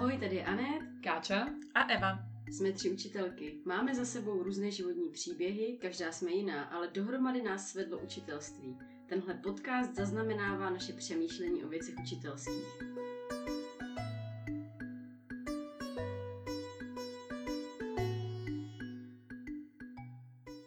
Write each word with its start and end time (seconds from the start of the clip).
Ahoj, 0.00 0.18
tady 0.18 0.36
je 0.36 0.44
Anet. 0.44 0.82
Káča 1.04 1.46
a 1.74 1.82
Eva. 1.82 2.18
Jsme 2.50 2.72
tři 2.72 2.90
učitelky. 2.90 3.60
Máme 3.64 3.94
za 3.94 4.04
sebou 4.04 4.42
různé 4.42 4.70
životní 4.70 5.10
příběhy, 5.10 5.78
každá 5.80 6.12
jsme 6.12 6.30
jiná, 6.30 6.64
ale 6.64 6.88
dohromady 6.88 7.42
nás 7.42 7.68
svedlo 7.68 7.98
učitelství. 7.98 8.78
Tenhle 9.08 9.34
podcast 9.34 9.94
zaznamenává 9.94 10.70
naše 10.70 10.92
přemýšlení 10.92 11.64
o 11.64 11.68
věcech 11.68 11.94
učitelských. 12.02 12.64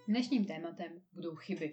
Dnešním 0.07 0.45
tématem 0.45 1.01
budou 1.13 1.35
chyby. 1.35 1.71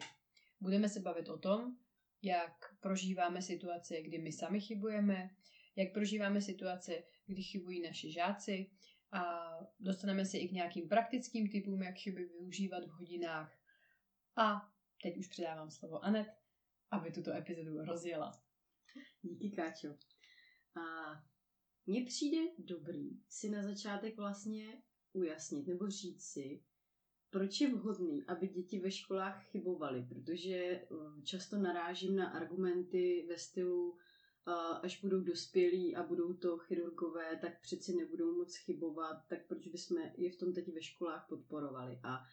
Budeme 0.61 0.89
se 0.89 1.00
bavit 1.00 1.29
o 1.29 1.39
tom, 1.39 1.77
jak 2.22 2.53
prožíváme 2.81 3.43
situace, 3.43 4.03
kdy 4.03 4.18
my 4.18 4.32
sami 4.32 4.61
chybujeme, 4.61 5.31
jak 5.80 5.93
prožíváme 5.93 6.40
situace, 6.40 7.02
kdy 7.26 7.43
chybují 7.43 7.82
naši 7.82 8.12
žáci 8.12 8.70
a 9.12 9.50
dostaneme 9.80 10.25
se 10.25 10.39
i 10.39 10.48
k 10.48 10.53
nějakým 10.53 10.89
praktickým 10.89 11.50
typům, 11.50 11.82
jak 11.82 11.94
chyby 11.94 12.25
využívat 12.25 12.84
v 12.84 12.90
hodinách. 12.90 13.58
A 14.36 14.72
teď 15.03 15.18
už 15.18 15.29
předávám 15.29 15.70
slovo 15.70 16.04
Anet, 16.04 16.29
aby 16.90 17.11
tuto 17.11 17.32
epizodu 17.32 17.84
rozjela. 17.84 18.43
Díky, 19.22 19.50
Káčo. 19.50 19.89
A 20.76 20.82
mně 21.86 22.04
přijde 22.04 22.39
dobrý 22.58 23.22
si 23.28 23.50
na 23.50 23.62
začátek 23.62 24.17
vlastně 24.17 24.82
ujasnit 25.12 25.67
nebo 25.67 25.89
říct 25.89 26.25
si, 26.25 26.62
proč 27.31 27.61
je 27.61 27.75
vhodný, 27.75 28.25
aby 28.26 28.48
děti 28.48 28.78
ve 28.78 28.90
školách 28.90 29.44
chybovaly, 29.44 30.06
protože 30.08 30.54
eh, 30.54 30.86
často 31.25 31.58
narážím 31.58 32.17
na 32.17 32.31
argumenty 32.31 33.27
ve 33.28 33.39
stylu, 33.39 33.98
až 34.83 35.00
budou 35.00 35.20
dospělí 35.20 35.97
a 35.97 36.03
budou 36.03 36.33
to 36.33 36.58
chirurgové, 36.58 37.39
tak 37.41 37.61
přeci 37.61 37.97
nebudou 37.97 38.37
moc 38.37 38.56
chybovat, 38.56 39.17
tak 39.28 39.47
proč 39.47 39.69
bychom 39.69 39.98
je 40.17 40.31
v 40.33 40.37
tom 40.37 40.53
teď 40.53 40.75
ve 40.75 40.83
školách 40.83 41.27
podporovali. 41.28 42.01
A 42.03 42.25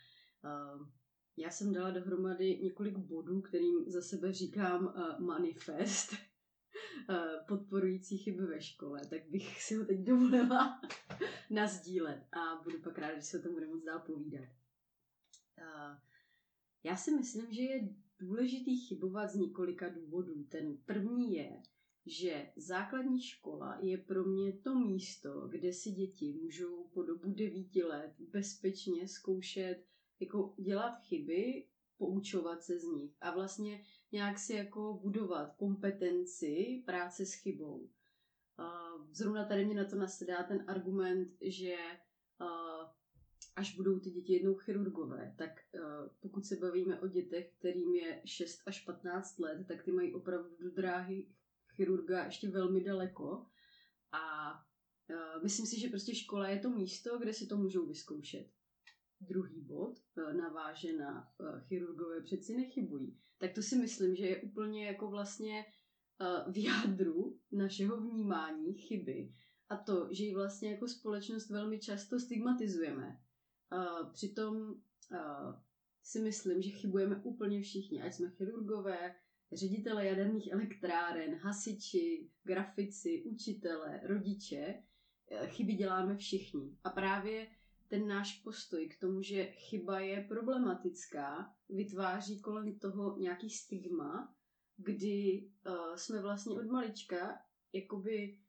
já 1.37 1.49
jsem 1.49 1.73
dala 1.73 1.91
dohromady 1.91 2.59
několik 2.63 2.97
bodů, 2.97 3.41
kterým 3.41 3.83
za 3.87 4.01
sebe 4.01 4.33
říkám 4.33 4.93
manifest, 5.19 6.13
podporující 7.47 8.17
chyby 8.17 8.45
ve 8.45 8.61
škole, 8.61 9.01
tak 9.09 9.29
bych 9.29 9.63
si 9.63 9.75
ho 9.75 9.85
teď 9.85 9.99
dovolila 9.99 10.81
nazdílet 11.49 12.23
a 12.31 12.61
budu 12.63 12.79
pak 12.79 12.97
ráda, 12.97 13.15
že 13.15 13.21
se 13.21 13.39
o 13.39 13.41
tom 13.41 13.53
bude 13.53 13.67
moc 13.67 13.83
dál 13.83 13.99
povídat. 13.99 14.49
Já 16.83 16.95
si 16.97 17.11
myslím, 17.11 17.53
že 17.53 17.61
je 17.61 17.89
důležitý 18.19 18.79
chybovat 18.79 19.29
z 19.29 19.35
několika 19.35 19.89
důvodů. 19.89 20.43
Ten 20.43 20.77
první 20.77 21.33
je, 21.33 21.61
že 22.07 22.51
základní 22.55 23.21
škola 23.21 23.77
je 23.81 23.97
pro 23.97 24.23
mě 24.23 24.53
to 24.53 24.75
místo, 24.75 25.47
kde 25.47 25.73
si 25.73 25.91
děti 25.91 26.33
můžou 26.41 26.87
po 26.93 27.03
dobu 27.03 27.33
devíti 27.33 27.83
let 27.83 28.13
bezpečně 28.19 29.07
zkoušet 29.07 29.85
jako 30.19 30.53
dělat 30.57 30.99
chyby, 31.01 31.67
poučovat 31.97 32.63
se 32.63 32.79
z 32.79 32.83
nich 32.83 33.17
a 33.21 33.31
vlastně 33.31 33.83
nějak 34.11 34.39
si 34.39 34.53
jako 34.53 34.99
budovat 35.03 35.55
kompetenci 35.55 36.83
práce 36.85 37.25
s 37.25 37.33
chybou. 37.33 37.89
Zrovna 39.11 39.45
tady 39.45 39.65
mě 39.65 39.75
na 39.75 39.85
to 39.85 39.95
nasedá 39.95 40.43
ten 40.43 40.63
argument, 40.67 41.37
že 41.41 41.75
až 43.55 43.75
budou 43.75 43.99
ty 43.99 44.09
děti 44.09 44.33
jednou 44.33 44.55
chirurgové, 44.55 45.35
tak 45.37 45.51
pokud 46.19 46.45
se 46.45 46.55
bavíme 46.55 46.99
o 46.99 47.07
dětech, 47.07 47.53
kterým 47.59 47.95
je 47.95 48.21
6 48.25 48.61
až 48.65 48.85
15 48.85 49.39
let, 49.39 49.67
tak 49.67 49.83
ty 49.83 49.91
mají 49.91 50.13
opravdu 50.13 50.69
dráhy 50.75 51.27
chirurga 51.77 52.25
ještě 52.25 52.49
velmi 52.49 52.83
daleko. 52.83 53.45
A 54.11 54.53
uh, 54.53 55.43
myslím 55.43 55.65
si, 55.65 55.79
že 55.79 55.89
prostě 55.89 56.15
škola 56.15 56.49
je 56.49 56.59
to 56.59 56.69
místo, 56.69 57.17
kde 57.17 57.33
si 57.33 57.47
to 57.47 57.57
můžou 57.57 57.85
vyzkoušet. 57.85 58.47
Druhý 59.19 59.61
bod 59.61 59.99
uh, 60.17 60.33
naváže 60.33 60.93
na 60.93 61.33
uh, 61.39 61.59
chirurgové 61.59 62.21
přeci 62.21 62.57
nechybují. 62.57 63.17
Tak 63.37 63.53
to 63.53 63.61
si 63.61 63.75
myslím, 63.75 64.15
že 64.15 64.25
je 64.25 64.41
úplně 64.41 64.85
jako 64.85 65.07
vlastně 65.07 65.65
v 66.51 66.63
jádru 66.63 67.39
našeho 67.51 67.97
vnímání 68.01 68.73
chyby. 68.73 69.33
A 69.69 69.77
to, 69.77 70.07
že 70.11 70.23
ji 70.23 70.35
vlastně 70.35 70.71
jako 70.71 70.87
společnost 70.87 71.49
velmi 71.49 71.79
často 71.79 72.19
stigmatizujeme. 72.19 73.21
Přitom 74.13 74.81
si 76.03 76.19
myslím, 76.19 76.61
že 76.61 76.69
chybujeme 76.69 77.21
úplně 77.23 77.61
všichni, 77.61 78.01
ať 78.01 78.13
jsme 78.13 78.29
chirurgové, 78.29 79.15
ředitele 79.51 80.05
jaderných 80.05 80.51
elektráren, 80.51 81.35
hasiči, 81.35 82.29
grafici, 82.43 83.23
učitele, 83.25 84.01
rodiče, 84.03 84.83
eh, 85.31 85.47
chyby 85.47 85.73
děláme 85.73 86.17
všichni. 86.17 86.77
A 86.83 86.89
právě 86.89 87.47
ten 87.87 88.07
náš 88.07 88.39
postoj 88.39 88.89
k 88.89 88.99
tomu, 88.99 89.21
že 89.21 89.45
chyba 89.45 89.99
je 89.99 90.25
problematická, 90.27 91.55
vytváří 91.69 92.41
kolem 92.41 92.79
toho 92.79 93.17
nějaký 93.17 93.49
stigma, 93.49 94.35
kdy 94.77 95.49
uh, 95.67 95.95
jsme 95.95 96.21
vlastně 96.21 96.55
od 96.55 96.65
malička 96.65 97.39
jakoby 97.73 98.39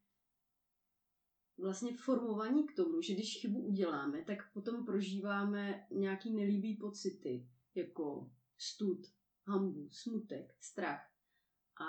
vlastně 1.58 1.96
formovaní 1.96 2.66
k 2.66 2.76
tomu, 2.76 3.02
že 3.02 3.14
když 3.14 3.40
chybu 3.40 3.60
uděláme, 3.60 4.24
tak 4.24 4.52
potom 4.52 4.86
prožíváme 4.86 5.86
nějaký 5.90 6.34
nelíbý 6.34 6.76
pocity, 6.76 7.48
jako 7.74 8.30
stud, 8.58 9.06
hambu, 9.48 9.88
smutek, 9.90 10.54
strach. 10.60 11.10
A 11.80 11.88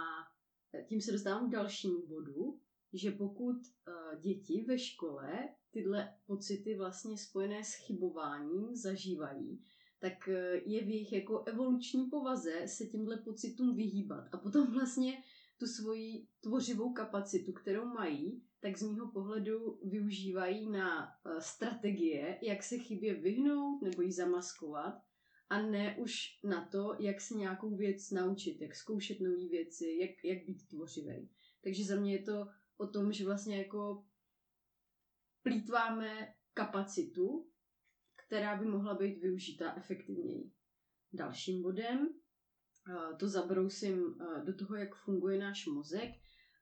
tím 0.88 1.02
se 1.02 1.12
dostávám 1.12 1.50
k 1.50 1.53
dalšímu 1.53 2.08
bodu, 2.08 2.59
že 2.94 3.12
pokud 3.12 3.56
uh, 3.56 4.22
děti 4.22 4.66
ve 4.68 4.80
škole 4.80 5.50
tyhle 5.72 6.14
pocity 6.25 6.75
vlastně 6.75 7.18
spojené 7.18 7.64
s 7.64 7.74
chybováním 7.74 8.75
zažívají, 8.75 9.64
tak 10.00 10.28
uh, 10.28 10.34
je 10.53 10.86
v 10.86 10.90
jejich 10.90 11.14
jako 11.14 11.44
evoluční 11.44 12.06
povaze 12.06 12.68
se 12.68 12.86
těmhle 12.86 13.18
pocitům 13.18 13.76
vyhýbat. 13.76 14.30
A 14.31 14.38
potom 14.38 14.74
vlastně 14.74 15.24
tu 15.58 15.68
svoji 15.68 16.28
tvořivou 16.41 16.94
kapacitu, 16.94 17.53
kterou 17.53 17.86
mají, 17.86 18.44
tak 18.59 18.78
z 18.78 18.84
mýho 18.84 19.12
pohledu 19.12 19.80
využívají 19.84 20.70
na 20.70 21.08
uh, 21.08 21.40
strategie, 21.40 22.40
jak 22.41 22.64
se 22.64 22.78
chybě 22.78 23.14
vyhnout 23.14 23.81
nebo 23.81 24.02
ji 24.02 24.12
zamaskovat 24.12 25.09
a 25.49 25.61
ne 25.61 25.97
už 25.97 26.39
na 26.43 26.65
to, 26.65 26.95
jak 26.99 27.21
se 27.21 27.33
nějakou 27.33 27.75
věc 27.75 28.11
naučit, 28.11 28.61
jak 28.61 28.75
zkoušet 28.75 29.19
nové 29.19 29.47
věci, 29.47 29.97
jak, 30.01 30.23
jak 30.23 30.45
být 30.45 30.67
tvořivý. 30.67 31.29
Takže 31.63 31.85
za 31.85 31.95
mě 31.95 32.13
je 32.13 32.23
to 32.23 32.47
o 32.77 32.87
tom, 32.87 33.13
že 33.13 33.25
vlastně 33.25 33.57
jako 33.57 34.05
plítváme 35.43 36.35
kapacitu, 36.53 37.49
která 38.15 38.57
by 38.57 38.65
mohla 38.65 38.93
být 38.93 39.17
využita 39.17 39.73
efektivněji. 39.77 40.51
Dalším 41.13 41.61
bodem 41.61 42.09
to 43.19 43.27
zabrousím 43.27 44.17
do 44.43 44.55
toho, 44.55 44.75
jak 44.75 44.95
funguje 44.95 45.39
náš 45.39 45.66
mozek 45.66 46.09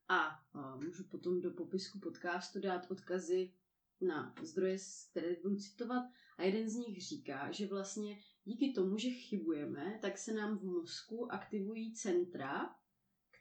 a 0.07 0.43
můžu 0.75 1.03
potom 1.03 1.41
do 1.41 1.51
popisku 1.51 1.99
podcastu 1.99 2.59
dát 2.59 2.91
odkazy 2.91 3.53
na 4.01 4.35
zdroje, 4.41 4.77
které 5.11 5.35
budu 5.43 5.55
citovat 5.55 6.03
a 6.37 6.43
jeden 6.43 6.69
z 6.69 6.75
nich 6.75 7.01
říká, 7.01 7.51
že 7.51 7.67
vlastně 7.67 8.19
díky 8.47 8.73
tomu, 8.73 8.97
že 8.97 9.09
chybujeme, 9.09 9.99
tak 10.01 10.17
se 10.17 10.33
nám 10.33 10.57
v 10.57 10.63
mozku 10.63 11.31
aktivují 11.31 11.93
centra, 11.93 12.75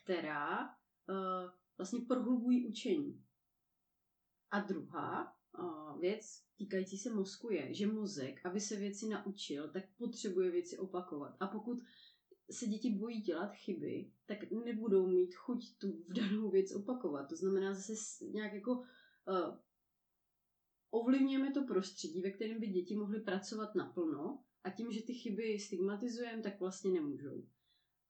která 0.02 0.68
uh, 0.68 1.50
vlastně 1.78 2.00
prohlubují 2.00 2.68
učení. 2.68 3.24
A 4.50 4.60
druhá 4.60 5.36
uh, 5.58 6.00
věc 6.00 6.42
týkající 6.56 6.98
se 6.98 7.14
mozku 7.14 7.50
je, 7.50 7.74
že 7.74 7.86
mozek, 7.86 8.46
aby 8.46 8.60
se 8.60 8.76
věci 8.76 9.08
naučil, 9.08 9.70
tak 9.72 9.84
potřebuje 9.98 10.50
věci 10.50 10.78
opakovat. 10.78 11.36
A 11.40 11.46
pokud 11.46 11.78
se 12.50 12.66
děti 12.66 12.90
bojí 12.90 13.20
dělat 13.20 13.54
chyby, 13.54 14.12
tak 14.26 14.38
nebudou 14.50 15.06
mít 15.06 15.34
chuť 15.34 15.78
tu 15.78 15.92
v 16.08 16.12
danou 16.12 16.50
věc 16.50 16.72
opakovat. 16.72 17.28
To 17.28 17.36
znamená 17.36 17.74
zase 17.74 18.24
nějak 18.24 18.52
jako 18.52 18.72
uh, 18.72 19.56
ovlivňujeme 20.90 21.52
to 21.52 21.64
prostředí, 21.64 22.22
ve 22.22 22.30
kterém 22.30 22.60
by 22.60 22.66
děti 22.66 22.96
mohly 22.96 23.20
pracovat 23.20 23.74
naplno 23.74 24.45
a 24.66 24.70
tím, 24.70 24.92
že 24.92 25.02
ty 25.02 25.14
chyby 25.14 25.58
stigmatizujeme, 25.58 26.42
tak 26.42 26.60
vlastně 26.60 26.90
nemůžou. 26.90 27.46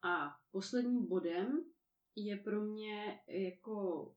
A 0.03 0.29
posledním 0.51 1.09
bodem 1.09 1.65
je 2.17 2.37
pro 2.37 2.61
mě 2.61 3.21
jako 3.29 4.15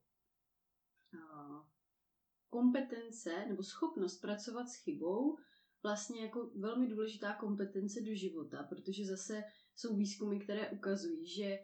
kompetence 2.49 3.45
nebo 3.47 3.63
schopnost 3.63 4.21
pracovat 4.21 4.67
s 4.67 4.75
chybou 4.75 5.37
vlastně 5.83 6.21
jako 6.21 6.51
velmi 6.55 6.87
důležitá 6.87 7.33
kompetence 7.33 8.01
do 8.01 8.15
života, 8.15 8.63
protože 8.63 9.05
zase 9.05 9.43
jsou 9.75 9.95
výzkumy, 9.95 10.39
které 10.39 10.69
ukazují, 10.69 11.27
že 11.27 11.57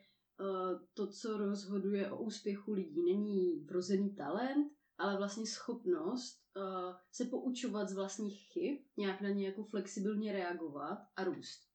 to, 0.94 1.08
co 1.08 1.38
rozhoduje 1.38 2.12
o 2.12 2.24
úspěchu 2.24 2.74
lidí, 2.74 3.04
není 3.04 3.60
vrozený 3.60 4.16
talent, 4.16 4.72
ale 4.98 5.18
vlastně 5.18 5.46
schopnost 5.46 6.45
uh, 6.56 6.96
se 7.12 7.26
poučovat 7.26 7.90
z 7.90 7.94
vlastních 7.94 8.40
chyb, 8.52 8.78
nějak 8.98 9.22
na 9.22 9.30
ně 9.30 9.46
jako 9.46 9.64
flexibilně 9.64 10.34
reagovat 10.34 11.00
a 11.16 11.24
růst. 11.24 11.70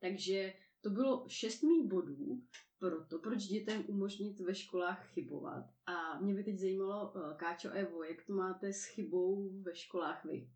Takže 0.00 0.54
to 0.80 0.90
bylo 0.90 1.28
šest 1.28 1.62
mých 1.62 1.88
bodů, 1.88 2.46
proto, 2.78 3.18
proč 3.18 3.42
dětem 3.42 3.84
umožnit 3.88 4.40
ve 4.40 4.54
školách 4.54 5.06
chybovat. 5.06 5.70
A 5.86 6.18
mě 6.18 6.34
by 6.34 6.44
teď 6.44 6.58
zajímalo, 6.58 7.14
eh, 7.16 7.36
Káčo 7.36 7.70
Evo, 7.70 8.04
jak 8.04 8.26
to 8.26 8.32
máte 8.32 8.72
s 8.72 8.84
chybou 8.84 9.62
ve 9.62 9.76
školách 9.76 10.24
vy? 10.24 10.50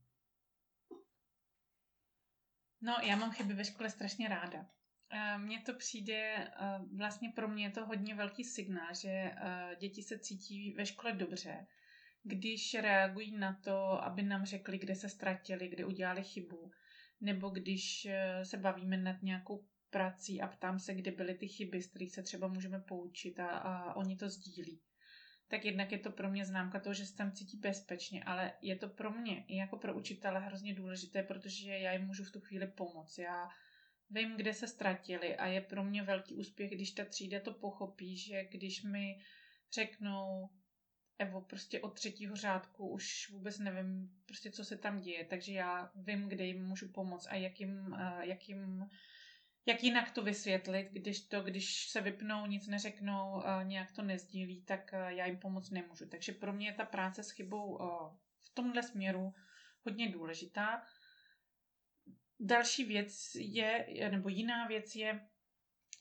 No, 2.80 2.96
já 3.02 3.16
mám 3.16 3.30
chyby 3.30 3.54
ve 3.54 3.64
škole 3.64 3.90
strašně 3.90 4.28
ráda. 4.28 4.66
Eh, 5.10 5.38
mně 5.38 5.62
to 5.66 5.74
přijde, 5.74 6.50
vlastně 6.96 7.32
pro 7.34 7.48
mě 7.48 7.64
je 7.64 7.70
to 7.70 7.86
hodně 7.86 8.14
velký 8.14 8.44
signál, 8.44 8.94
že 8.94 9.34
děti 9.80 10.02
se 10.02 10.18
cítí 10.18 10.74
ve 10.74 10.86
škole 10.86 11.12
dobře, 11.12 11.66
když 12.26 12.74
reagují 12.74 13.36
na 13.36 13.60
to, 13.64 14.04
aby 14.04 14.22
nám 14.22 14.46
řekli, 14.46 14.78
kde 14.78 14.94
se 14.94 15.08
ztratili, 15.08 15.68
kde 15.68 15.84
udělali 15.84 16.22
chybu, 16.22 16.70
nebo 17.20 17.48
když 17.48 18.08
se 18.42 18.56
bavíme 18.56 18.96
nad 18.96 19.22
nějakou 19.22 19.64
prací 19.90 20.40
a 20.40 20.46
ptám 20.46 20.78
se, 20.78 20.94
kde 20.94 21.10
byly 21.10 21.34
ty 21.34 21.48
chyby, 21.48 21.82
z 21.82 21.86
kterých 21.86 22.12
se 22.12 22.22
třeba 22.22 22.48
můžeme 22.48 22.80
poučit 22.80 23.40
a, 23.40 23.46
a 23.46 23.94
oni 23.96 24.16
to 24.16 24.28
sdílí. 24.28 24.80
Tak 25.48 25.64
jednak 25.64 25.92
je 25.92 25.98
to 25.98 26.10
pro 26.10 26.30
mě 26.30 26.44
známka 26.44 26.80
toho, 26.80 26.94
že 26.94 27.06
se 27.06 27.16
tam 27.16 27.32
cítí 27.32 27.56
bezpečně, 27.56 28.24
ale 28.24 28.52
je 28.62 28.76
to 28.76 28.88
pro 28.88 29.10
mě 29.10 29.44
i 29.48 29.56
jako 29.56 29.76
pro 29.76 29.94
učitele 29.94 30.40
hrozně 30.40 30.74
důležité, 30.74 31.22
protože 31.22 31.78
já 31.78 31.92
jim 31.92 32.06
můžu 32.06 32.24
v 32.24 32.32
tu 32.32 32.40
chvíli 32.40 32.66
pomoct. 32.66 33.18
Já 33.18 33.48
vím, 34.10 34.36
kde 34.36 34.54
se 34.54 34.68
ztratili 34.68 35.36
a 35.36 35.46
je 35.46 35.60
pro 35.60 35.84
mě 35.84 36.02
velký 36.02 36.34
úspěch, 36.34 36.70
když 36.70 36.90
ta 36.90 37.04
třída 37.04 37.40
to 37.40 37.52
pochopí, 37.52 38.16
že 38.16 38.44
když 38.44 38.82
mi 38.82 39.20
řeknou, 39.72 40.48
Evo, 41.18 41.40
prostě 41.40 41.80
od 41.80 41.94
třetího 41.94 42.36
řádku 42.36 42.88
už 42.88 43.30
vůbec 43.30 43.58
nevím, 43.58 44.10
prostě 44.26 44.50
co 44.50 44.64
se 44.64 44.76
tam 44.76 45.00
děje, 45.00 45.24
takže 45.24 45.52
já 45.52 45.90
vím, 45.94 46.28
kde 46.28 46.44
jim 46.44 46.66
můžu 46.66 46.92
pomoct 46.92 47.26
a 47.30 47.34
jak 47.34 47.60
jim, 47.60 47.96
jak 48.20 48.48
jim 48.48 48.90
jak 49.68 49.84
jinak 49.84 50.10
to 50.10 50.22
vysvětlit, 50.22 50.88
když 50.92 51.20
to, 51.20 51.42
když 51.42 51.88
se 51.88 52.00
vypnou, 52.00 52.46
nic 52.46 52.66
neřeknou, 52.68 53.42
nějak 53.62 53.92
to 53.92 54.02
nezdílí, 54.02 54.62
tak 54.62 54.92
já 55.08 55.26
jim 55.26 55.38
pomoct 55.38 55.70
nemůžu. 55.70 56.08
Takže 56.08 56.32
pro 56.32 56.52
mě 56.52 56.66
je 56.66 56.72
ta 56.72 56.84
práce 56.84 57.22
s 57.22 57.30
chybou 57.30 57.78
v 58.42 58.54
tomhle 58.54 58.82
směru 58.82 59.34
hodně 59.84 60.10
důležitá. 60.10 60.82
Další 62.40 62.84
věc 62.84 63.34
je, 63.34 63.86
nebo 64.10 64.28
jiná 64.28 64.66
věc 64.66 64.96
je, 64.96 65.28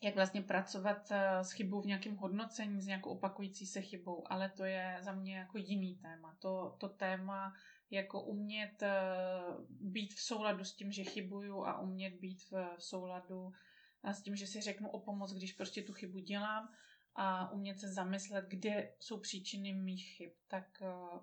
jak 0.02 0.14
vlastně 0.14 0.42
pracovat 0.42 1.12
s 1.42 1.52
chybou 1.52 1.80
v 1.80 1.86
nějakém 1.86 2.16
hodnocení, 2.16 2.82
s 2.82 2.86
nějakou 2.86 3.10
opakující 3.10 3.66
se 3.66 3.82
chybou, 3.82 4.32
ale 4.32 4.50
to 4.50 4.64
je 4.64 4.98
za 5.00 5.12
mě 5.12 5.36
jako 5.36 5.58
jiný 5.58 5.96
téma. 5.96 6.36
To, 6.40 6.76
to 6.78 6.88
téma 6.88 7.54
jako 7.90 8.22
umět 8.22 8.82
eh, 8.82 8.92
být 9.68 10.14
v 10.14 10.20
souladu 10.20 10.64
s 10.64 10.74
tím, 10.74 10.92
že 10.92 11.04
chybuju 11.04 11.64
a 11.64 11.80
umět 11.80 12.14
být 12.14 12.42
v 12.50 12.76
souladu 12.78 13.52
eh, 14.04 14.14
s 14.14 14.22
tím, 14.22 14.36
že 14.36 14.46
si 14.46 14.60
řeknu 14.60 14.90
o 14.90 15.00
pomoc, 15.00 15.32
když 15.32 15.52
prostě 15.52 15.82
tu 15.82 15.92
chybu 15.92 16.18
dělám 16.18 16.72
a 17.14 17.50
umět 17.50 17.80
se 17.80 17.88
zamyslet, 17.88 18.44
kde 18.48 18.92
jsou 19.00 19.20
příčiny 19.20 19.74
mých 19.74 20.16
chyb, 20.16 20.30
tak 20.48 20.82
eh, 20.82 21.20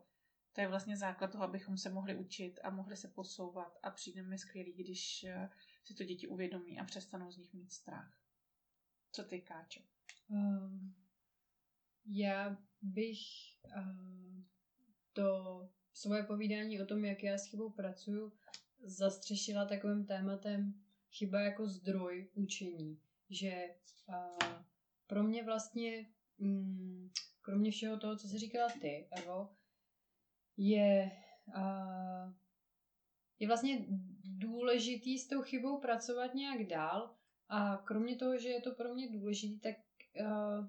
to 0.54 0.62
je 0.62 0.68
vlastně 0.68 0.98
základ 0.98 1.32
toho, 1.32 1.44
abychom 1.44 1.78
se 1.78 1.90
mohli 1.90 2.16
učit 2.16 2.60
a 2.64 2.70
mohli 2.70 2.98
se 2.98 3.08
posouvat 3.08 3.78
a 3.84 3.92
přijde 3.92 4.24
mi 4.24 4.38
skvělý, 4.38 4.74
když 4.74 5.26
si 5.84 5.94
to 5.94 6.04
děti 6.04 6.28
uvědomí 6.28 6.80
a 6.80 6.84
přestanou 6.84 7.32
z 7.32 7.38
nich 7.38 7.54
mít 7.54 7.72
strach. 7.72 8.23
Co 9.16 9.24
ty, 9.24 9.42
Káčo? 9.42 9.80
Um, 10.30 10.96
já 12.06 12.58
bych 12.82 13.18
um, 13.78 14.46
to 15.14 15.70
svoje 15.94 16.24
povídání 16.24 16.82
o 16.82 16.86
tom, 16.86 17.06
jak 17.06 17.24
já 17.24 17.38
s 17.38 17.46
chybou 17.46 17.70
pracuju, 17.70 18.34
zastřešila 18.80 19.66
takovým 19.66 20.06
tématem 20.06 20.84
chyba 21.12 21.40
jako 21.40 21.68
zdroj 21.68 22.30
učení. 22.34 23.00
Že 23.30 23.76
a, 24.14 24.38
pro 25.08 25.24
mě 25.24 25.44
vlastně, 25.44 26.10
mm, 26.38 27.10
kromě 27.42 27.72
všeho 27.72 28.00
toho, 28.00 28.18
co 28.18 28.28
jsi 28.28 28.38
říkala 28.38 28.70
ty, 28.82 29.08
Evo, 29.12 29.56
je, 30.58 31.12
a, 31.56 32.34
je 33.40 33.48
vlastně 33.48 33.86
důležitý 34.24 35.20
s 35.20 35.28
tou 35.28 35.42
chybou 35.42 35.80
pracovat 35.80 36.34
nějak 36.34 36.68
dál 36.68 37.16
a 37.50 37.78
kromě 37.78 38.16
toho, 38.16 38.38
že 38.38 38.50
je 38.50 38.62
to 38.62 38.72
pro 38.72 38.94
mě 38.94 39.10
důležitý, 39.10 39.60
tak 39.60 39.76
uh, 40.22 40.68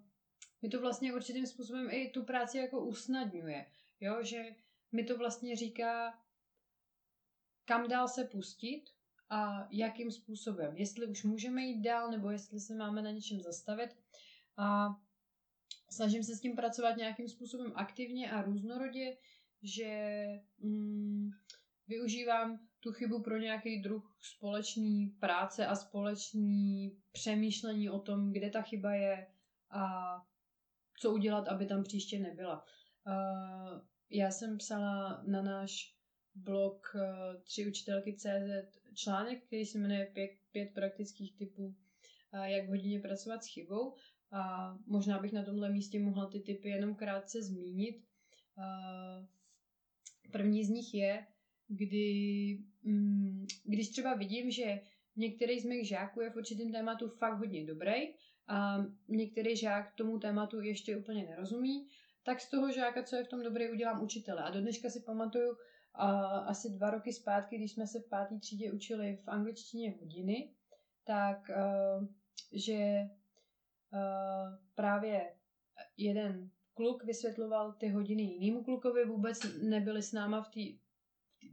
mi 0.62 0.68
to 0.68 0.80
vlastně 0.80 1.14
určitým 1.14 1.46
způsobem 1.46 1.88
i 1.90 2.10
tu 2.10 2.24
práci 2.24 2.58
jako 2.58 2.80
usnadňuje. 2.80 3.66
Jo, 4.00 4.22
že 4.22 4.44
mi 4.92 5.04
to 5.04 5.18
vlastně 5.18 5.56
říká, 5.56 6.18
kam 7.64 7.88
dál 7.88 8.08
se 8.08 8.24
pustit 8.24 8.84
a 9.30 9.68
jakým 9.70 10.10
způsobem. 10.10 10.76
Jestli 10.76 11.06
už 11.06 11.24
můžeme 11.24 11.62
jít 11.62 11.82
dál, 11.82 12.10
nebo 12.10 12.30
jestli 12.30 12.60
se 12.60 12.74
máme 12.74 13.02
na 13.02 13.10
něčem 13.10 13.40
zastavit. 13.40 13.90
A 14.56 14.96
snažím 15.90 16.24
se 16.24 16.36
s 16.36 16.40
tím 16.40 16.56
pracovat 16.56 16.96
nějakým 16.96 17.28
způsobem 17.28 17.72
aktivně 17.74 18.30
a 18.30 18.42
různorodě, 18.42 19.16
že 19.62 20.26
mm, 20.58 21.30
využívám 21.88 22.68
tu 22.84 22.92
chybu 22.92 23.22
pro 23.22 23.38
nějaký 23.38 23.82
druh 23.82 24.16
společný 24.20 25.06
práce 25.06 25.66
a 25.66 25.74
společný 25.74 26.96
přemýšlení 27.12 27.90
o 27.90 27.98
tom, 27.98 28.32
kde 28.32 28.50
ta 28.50 28.62
chyba 28.62 28.94
je 28.94 29.26
a 29.70 30.14
co 31.00 31.10
udělat, 31.10 31.48
aby 31.48 31.66
tam 31.66 31.82
příště 31.82 32.18
nebyla. 32.18 32.64
Uh, 33.06 33.80
já 34.10 34.30
jsem 34.30 34.58
psala 34.58 35.22
na 35.26 35.42
náš 35.42 35.94
blog 36.34 36.94
uh, 36.94 37.42
tři 37.42 37.66
učitelky 37.68 38.16
CZ 38.16 38.78
článek, 38.94 39.46
který 39.46 39.66
se 39.66 39.78
jmenuje 39.78 40.06
pět, 40.06 40.30
pět 40.52 40.74
praktických 40.74 41.36
typů, 41.36 41.66
uh, 41.66 42.44
jak 42.44 42.68
hodině 42.68 43.00
pracovat 43.00 43.44
s 43.44 43.46
chybou. 43.46 43.94
A 44.32 44.74
možná 44.86 45.18
bych 45.18 45.32
na 45.32 45.44
tomhle 45.44 45.70
místě 45.70 45.98
mohla 46.00 46.26
ty 46.26 46.40
typy 46.40 46.68
jenom 46.68 46.94
krátce 46.94 47.42
zmínit. 47.42 48.04
První 50.32 50.64
z 50.64 50.68
nich 50.68 50.94
je, 50.94 51.26
kdy, 51.68 52.58
mm, 52.82 53.46
když 53.64 53.88
třeba 53.88 54.14
vidím, 54.14 54.50
že 54.50 54.80
některý 55.16 55.60
z 55.60 55.64
mých 55.64 55.88
žáků 55.88 56.20
je 56.20 56.30
v 56.30 56.36
určitém 56.36 56.72
tématu 56.72 57.08
fakt 57.08 57.38
hodně 57.38 57.66
dobrý 57.66 58.14
a 58.48 58.78
některý 59.08 59.56
žák 59.56 59.94
tomu 59.94 60.18
tématu 60.18 60.60
ještě 60.60 60.96
úplně 60.96 61.24
nerozumí, 61.24 61.88
tak 62.22 62.40
z 62.40 62.50
toho 62.50 62.72
žáka, 62.72 63.02
co 63.02 63.16
je 63.16 63.24
v 63.24 63.28
tom 63.28 63.42
dobrý, 63.42 63.70
udělám 63.70 64.02
učitele. 64.02 64.42
A 64.42 64.50
do 64.50 64.60
dneška 64.60 64.90
si 64.90 65.00
pamatuju 65.00 65.50
uh, 65.50 65.56
asi 66.48 66.70
dva 66.70 66.90
roky 66.90 67.12
zpátky, 67.12 67.56
když 67.56 67.72
jsme 67.72 67.86
se 67.86 68.00
v 68.00 68.08
páté 68.08 68.38
třídě 68.38 68.72
učili 68.72 69.18
v 69.24 69.28
angličtině 69.28 69.94
hodiny, 70.00 70.50
tak 71.04 71.50
že 72.52 73.08
právě 74.74 75.34
jeden 75.96 76.50
kluk 76.74 77.04
vysvětloval 77.04 77.72
ty 77.72 77.88
hodiny 77.88 78.22
jinému 78.22 78.64
klukovi, 78.64 79.04
vůbec 79.04 79.40
nebyli 79.62 80.02
s 80.02 80.12
náma 80.12 80.42
v 80.42 80.48
té 80.48 80.83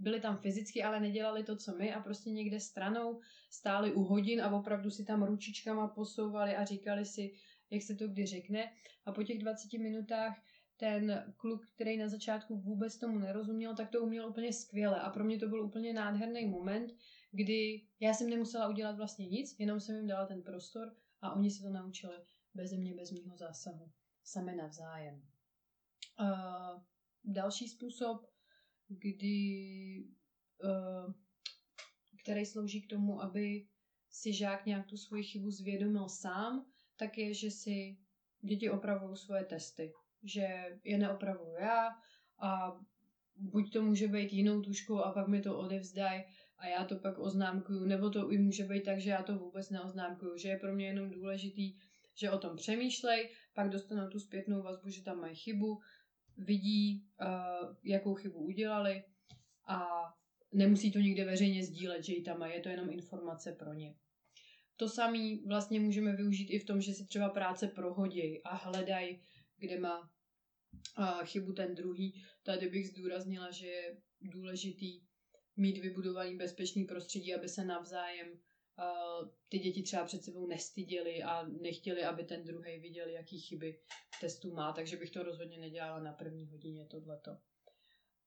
byli 0.01 0.19
tam 0.19 0.37
fyzicky, 0.37 0.83
ale 0.83 0.99
nedělali 0.99 1.43
to, 1.43 1.55
co 1.55 1.77
my 1.77 1.93
a 1.93 1.99
prostě 1.99 2.29
někde 2.29 2.59
stranou 2.59 3.21
stáli 3.49 3.93
u 3.93 4.03
hodin 4.03 4.41
a 4.41 4.55
opravdu 4.55 4.89
si 4.89 5.05
tam 5.05 5.23
ručičkama 5.23 5.87
posouvali 5.87 6.55
a 6.55 6.65
říkali 6.65 7.05
si, 7.05 7.33
jak 7.69 7.81
se 7.81 7.95
to 7.95 8.07
kdy 8.07 8.25
řekne. 8.25 8.71
A 9.05 9.11
po 9.11 9.23
těch 9.23 9.39
20 9.39 9.73
minutách 9.73 10.43
ten 10.77 11.33
kluk, 11.37 11.61
který 11.75 11.97
na 11.97 12.07
začátku 12.07 12.57
vůbec 12.57 12.97
tomu 12.97 13.19
nerozuměl, 13.19 13.75
tak 13.75 13.89
to 13.89 14.01
uměl 14.01 14.29
úplně 14.29 14.53
skvěle. 14.53 14.99
A 14.99 15.09
pro 15.09 15.23
mě 15.23 15.37
to 15.39 15.47
byl 15.47 15.65
úplně 15.65 15.93
nádherný 15.93 16.45
moment, 16.45 16.91
kdy 17.31 17.81
já 17.99 18.13
jsem 18.13 18.29
nemusela 18.29 18.67
udělat 18.67 18.97
vlastně 18.97 19.27
nic, 19.27 19.55
jenom 19.59 19.79
jsem 19.79 19.95
jim 19.95 20.07
dala 20.07 20.25
ten 20.25 20.41
prostor 20.41 20.95
a 21.21 21.33
oni 21.33 21.51
se 21.51 21.63
to 21.63 21.69
naučili 21.69 22.15
bez 22.53 22.71
mě, 22.71 22.95
bez 22.95 23.11
mýho 23.11 23.37
zásahu. 23.37 23.91
Sami 24.23 24.55
navzájem. 24.55 25.21
Uh, 26.19 26.81
další 27.23 27.67
způsob, 27.67 28.30
kdy, 28.99 30.03
uh, 30.63 31.13
který 32.23 32.45
slouží 32.45 32.81
k 32.81 32.89
tomu, 32.89 33.21
aby 33.21 33.67
si 34.09 34.33
žák 34.33 34.65
nějak 34.65 34.87
tu 34.87 34.97
svoji 34.97 35.23
chybu 35.23 35.51
zvědomil 35.51 36.09
sám, 36.09 36.65
tak 36.97 37.17
je, 37.17 37.33
že 37.33 37.51
si 37.51 37.97
děti 38.41 38.69
opravují 38.69 39.17
svoje 39.17 39.45
testy. 39.45 39.93
Že 40.23 40.79
je 40.83 40.97
neopravuju 40.97 41.55
já 41.61 41.89
a 42.39 42.79
buď 43.35 43.73
to 43.73 43.81
může 43.81 44.07
být 44.07 44.33
jinou 44.33 44.61
tuškou 44.61 44.97
a 44.97 45.11
pak 45.11 45.27
mi 45.27 45.41
to 45.41 45.57
odevzdají 45.57 46.23
a 46.57 46.67
já 46.67 46.85
to 46.85 46.95
pak 46.95 47.19
oznámkuju, 47.19 47.85
nebo 47.85 48.09
to 48.09 48.31
i 48.31 48.37
může 48.37 48.63
být 48.63 48.83
tak, 48.83 48.99
že 48.99 49.09
já 49.09 49.23
to 49.23 49.37
vůbec 49.37 49.69
neoznámkuju, 49.69 50.37
že 50.37 50.49
je 50.49 50.57
pro 50.57 50.75
mě 50.75 50.87
jenom 50.87 51.09
důležitý, 51.09 51.79
že 52.15 52.31
o 52.31 52.37
tom 52.37 52.55
přemýšlej, 52.55 53.29
pak 53.53 53.69
dostanou 53.69 54.09
tu 54.09 54.19
zpětnou 54.19 54.63
vazbu, 54.63 54.89
že 54.89 55.03
tam 55.03 55.19
mají 55.19 55.35
chybu, 55.35 55.79
vidí, 56.37 57.05
uh, 57.21 57.75
jakou 57.83 58.13
chybu 58.13 58.39
udělali 58.39 59.03
a 59.67 59.87
nemusí 60.53 60.91
to 60.91 60.99
nikde 60.99 61.25
veřejně 61.25 61.63
sdílet, 61.63 62.03
že 62.03 62.13
ji 62.13 62.21
tam 62.21 62.41
je 62.41 62.59
to 62.59 62.69
jenom 62.69 62.89
informace 62.89 63.51
pro 63.51 63.73
ně. 63.73 63.95
To 64.77 64.89
samé 64.89 65.37
vlastně 65.47 65.79
můžeme 65.79 66.15
využít 66.15 66.49
i 66.49 66.59
v 66.59 66.65
tom, 66.65 66.81
že 66.81 66.93
si 66.93 67.05
třeba 67.05 67.29
práce 67.29 67.67
prohodí 67.67 68.43
a 68.43 68.55
hledají 68.55 69.19
kde 69.61 69.79
má 69.79 70.11
a, 70.95 71.25
chybu 71.25 71.53
ten 71.53 71.75
druhý. 71.75 72.23
Tady 72.43 72.69
bych 72.69 72.89
zdůraznila, 72.89 73.51
že 73.51 73.67
je 73.67 73.97
důležitý 74.21 75.01
mít 75.57 75.77
vybudovaný 75.77 76.37
bezpečný 76.37 76.85
prostředí, 76.85 77.35
aby 77.35 77.49
se 77.49 77.65
navzájem 77.65 78.27
uh, 78.27 78.37
ty 79.49 79.59
děti 79.59 79.83
třeba 79.83 80.05
před 80.05 80.23
sebou 80.23 80.47
nestyděli 80.47 81.23
a 81.23 81.43
nechtěli, 81.43 82.03
aby 82.03 82.23
ten 82.23 82.43
druhý 82.43 82.79
viděl, 82.79 83.09
jaký 83.09 83.39
chyby 83.39 83.79
v 84.17 84.19
testu 84.21 84.53
má, 84.53 84.73
takže 84.73 84.97
bych 84.97 85.11
to 85.11 85.23
rozhodně 85.23 85.57
nedělala 85.57 85.99
na 85.99 86.13
první 86.13 86.47
hodině 86.47 86.85
tohleto. 86.85 87.37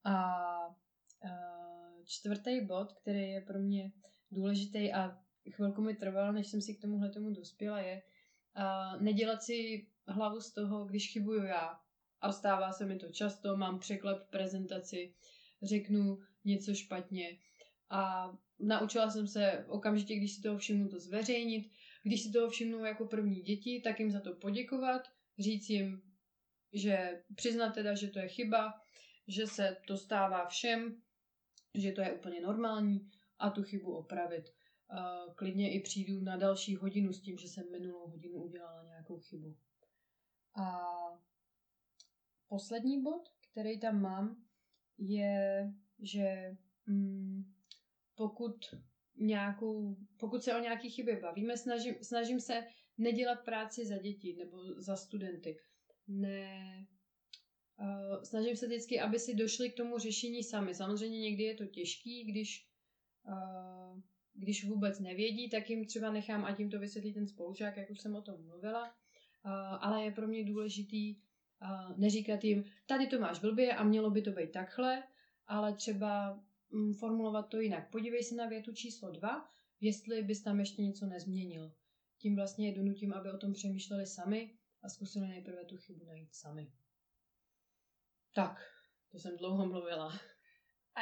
A 0.04 0.36
uh, 0.68 2.04
čtvrtý 2.04 2.60
bod, 2.60 2.92
který 2.92 3.30
je 3.30 3.40
pro 3.40 3.58
mě 3.58 3.92
důležitý 4.30 4.92
a 4.92 5.18
chvilku 5.50 5.82
mi 5.82 5.94
trvalo, 5.94 6.32
než 6.32 6.46
jsem 6.46 6.60
si 6.60 6.74
k 6.74 6.80
tomuhle 6.80 7.10
tomu 7.10 7.30
dospěla, 7.30 7.80
je 7.80 8.02
uh, 8.56 9.02
nedělat 9.02 9.42
si 9.42 9.86
hlavu 10.08 10.40
z 10.40 10.52
toho, 10.52 10.84
když 10.84 11.12
chybuju 11.12 11.44
já. 11.44 11.80
A 12.20 12.32
stává 12.32 12.72
se 12.72 12.86
mi 12.86 12.98
to 12.98 13.08
často, 13.08 13.56
mám 13.56 13.78
překlep 13.78 14.30
prezentaci, 14.30 15.14
řeknu 15.62 16.18
něco 16.44 16.74
špatně 16.74 17.38
a 17.94 18.32
naučila 18.58 19.10
jsem 19.10 19.28
se 19.28 19.64
okamžitě, 19.68 20.16
když 20.16 20.34
si 20.34 20.42
toho 20.42 20.58
všimnu, 20.58 20.88
to 20.88 21.00
zveřejnit. 21.00 21.70
Když 22.02 22.22
si 22.22 22.32
toho 22.32 22.50
všimnu 22.50 22.84
jako 22.84 23.06
první 23.06 23.42
děti, 23.42 23.80
tak 23.84 24.00
jim 24.00 24.10
za 24.10 24.20
to 24.20 24.34
poděkovat, 24.34 25.02
říct 25.38 25.70
jim, 25.70 26.02
že 26.72 27.22
přiznat 27.34 27.74
teda, 27.74 27.94
že 27.94 28.08
to 28.08 28.18
je 28.18 28.28
chyba, 28.28 28.74
že 29.28 29.46
se 29.46 29.76
to 29.86 29.96
stává 29.96 30.46
všem, 30.46 31.02
že 31.74 31.92
to 31.92 32.00
je 32.00 32.12
úplně 32.12 32.40
normální 32.40 33.10
a 33.38 33.50
tu 33.50 33.62
chybu 33.62 33.96
opravit. 33.96 34.44
Klidně 35.34 35.74
i 35.74 35.80
přijdu 35.80 36.20
na 36.20 36.36
další 36.36 36.76
hodinu 36.76 37.12
s 37.12 37.20
tím, 37.20 37.38
že 37.38 37.48
jsem 37.48 37.72
minulou 37.72 38.08
hodinu 38.08 38.42
udělala 38.42 38.84
nějakou 38.84 39.18
chybu. 39.18 39.56
A 40.56 40.80
poslední 42.48 43.02
bod, 43.02 43.28
který 43.50 43.80
tam 43.80 44.00
mám, 44.00 44.44
je, 44.98 45.72
že 45.98 46.56
mm, 46.86 47.53
pokud 48.14 48.56
nějakou, 49.16 49.96
pokud 50.16 50.42
se 50.42 50.54
o 50.54 50.60
nějaké 50.60 50.88
chyby 50.88 51.16
bavíme, 51.22 51.56
snažím, 51.56 51.94
snažím 52.02 52.40
se 52.40 52.64
nedělat 52.98 53.44
práci 53.44 53.86
za 53.86 53.98
děti 53.98 54.36
nebo 54.38 54.80
za 54.82 54.96
studenty. 54.96 55.58
Ne, 56.08 56.86
uh, 57.78 58.22
snažím 58.22 58.56
se 58.56 58.66
vždycky, 58.66 59.00
aby 59.00 59.18
si 59.18 59.34
došli 59.34 59.70
k 59.70 59.76
tomu 59.76 59.98
řešení 59.98 60.42
sami. 60.42 60.74
Samozřejmě 60.74 61.20
někdy 61.20 61.42
je 61.42 61.54
to 61.54 61.66
těžký, 61.66 62.24
když, 62.24 62.68
uh, 63.28 64.00
když 64.34 64.68
vůbec 64.68 65.00
nevědí, 65.00 65.50
tak 65.50 65.70
jim 65.70 65.86
třeba 65.86 66.12
nechám, 66.12 66.44
ať 66.44 66.58
jim 66.58 66.70
to 66.70 66.78
vysvětlí 66.78 67.14
ten 67.14 67.28
spolužák, 67.28 67.76
jak 67.76 67.90
už 67.90 68.00
jsem 68.00 68.16
o 68.16 68.22
tom 68.22 68.44
mluvila. 68.44 68.82
Uh, 68.84 69.52
ale 69.80 70.04
je 70.04 70.10
pro 70.10 70.26
mě 70.26 70.44
důležitý 70.44 71.16
uh, 71.16 71.98
neříkat 71.98 72.44
jim, 72.44 72.64
tady 72.86 73.06
to 73.06 73.18
máš 73.18 73.38
blbě 73.38 73.74
a 73.74 73.84
mělo 73.84 74.10
by 74.10 74.22
to 74.22 74.30
být 74.30 74.50
takhle, 74.52 75.02
ale 75.46 75.74
třeba 75.74 76.40
formulovat 76.98 77.48
to 77.48 77.60
jinak. 77.60 77.90
Podívej 77.90 78.24
se 78.24 78.34
na 78.34 78.46
větu 78.46 78.72
číslo 78.72 79.10
dva, 79.10 79.48
jestli 79.80 80.22
bys 80.22 80.42
tam 80.42 80.60
ještě 80.60 80.82
něco 80.82 81.06
nezměnil. 81.06 81.72
Tím 82.18 82.36
vlastně 82.36 82.68
je 82.68 82.74
donutím, 82.74 83.12
aby 83.12 83.30
o 83.30 83.38
tom 83.38 83.52
přemýšleli 83.52 84.06
sami 84.06 84.58
a 84.82 84.88
zkusili 84.88 85.28
nejprve 85.28 85.64
tu 85.64 85.76
chybu 85.76 86.04
najít 86.04 86.34
sami. 86.34 86.72
Tak, 88.34 88.60
to 89.10 89.18
jsem 89.18 89.36
dlouho 89.36 89.66
mluvila. 89.66 90.20
A 90.96 91.00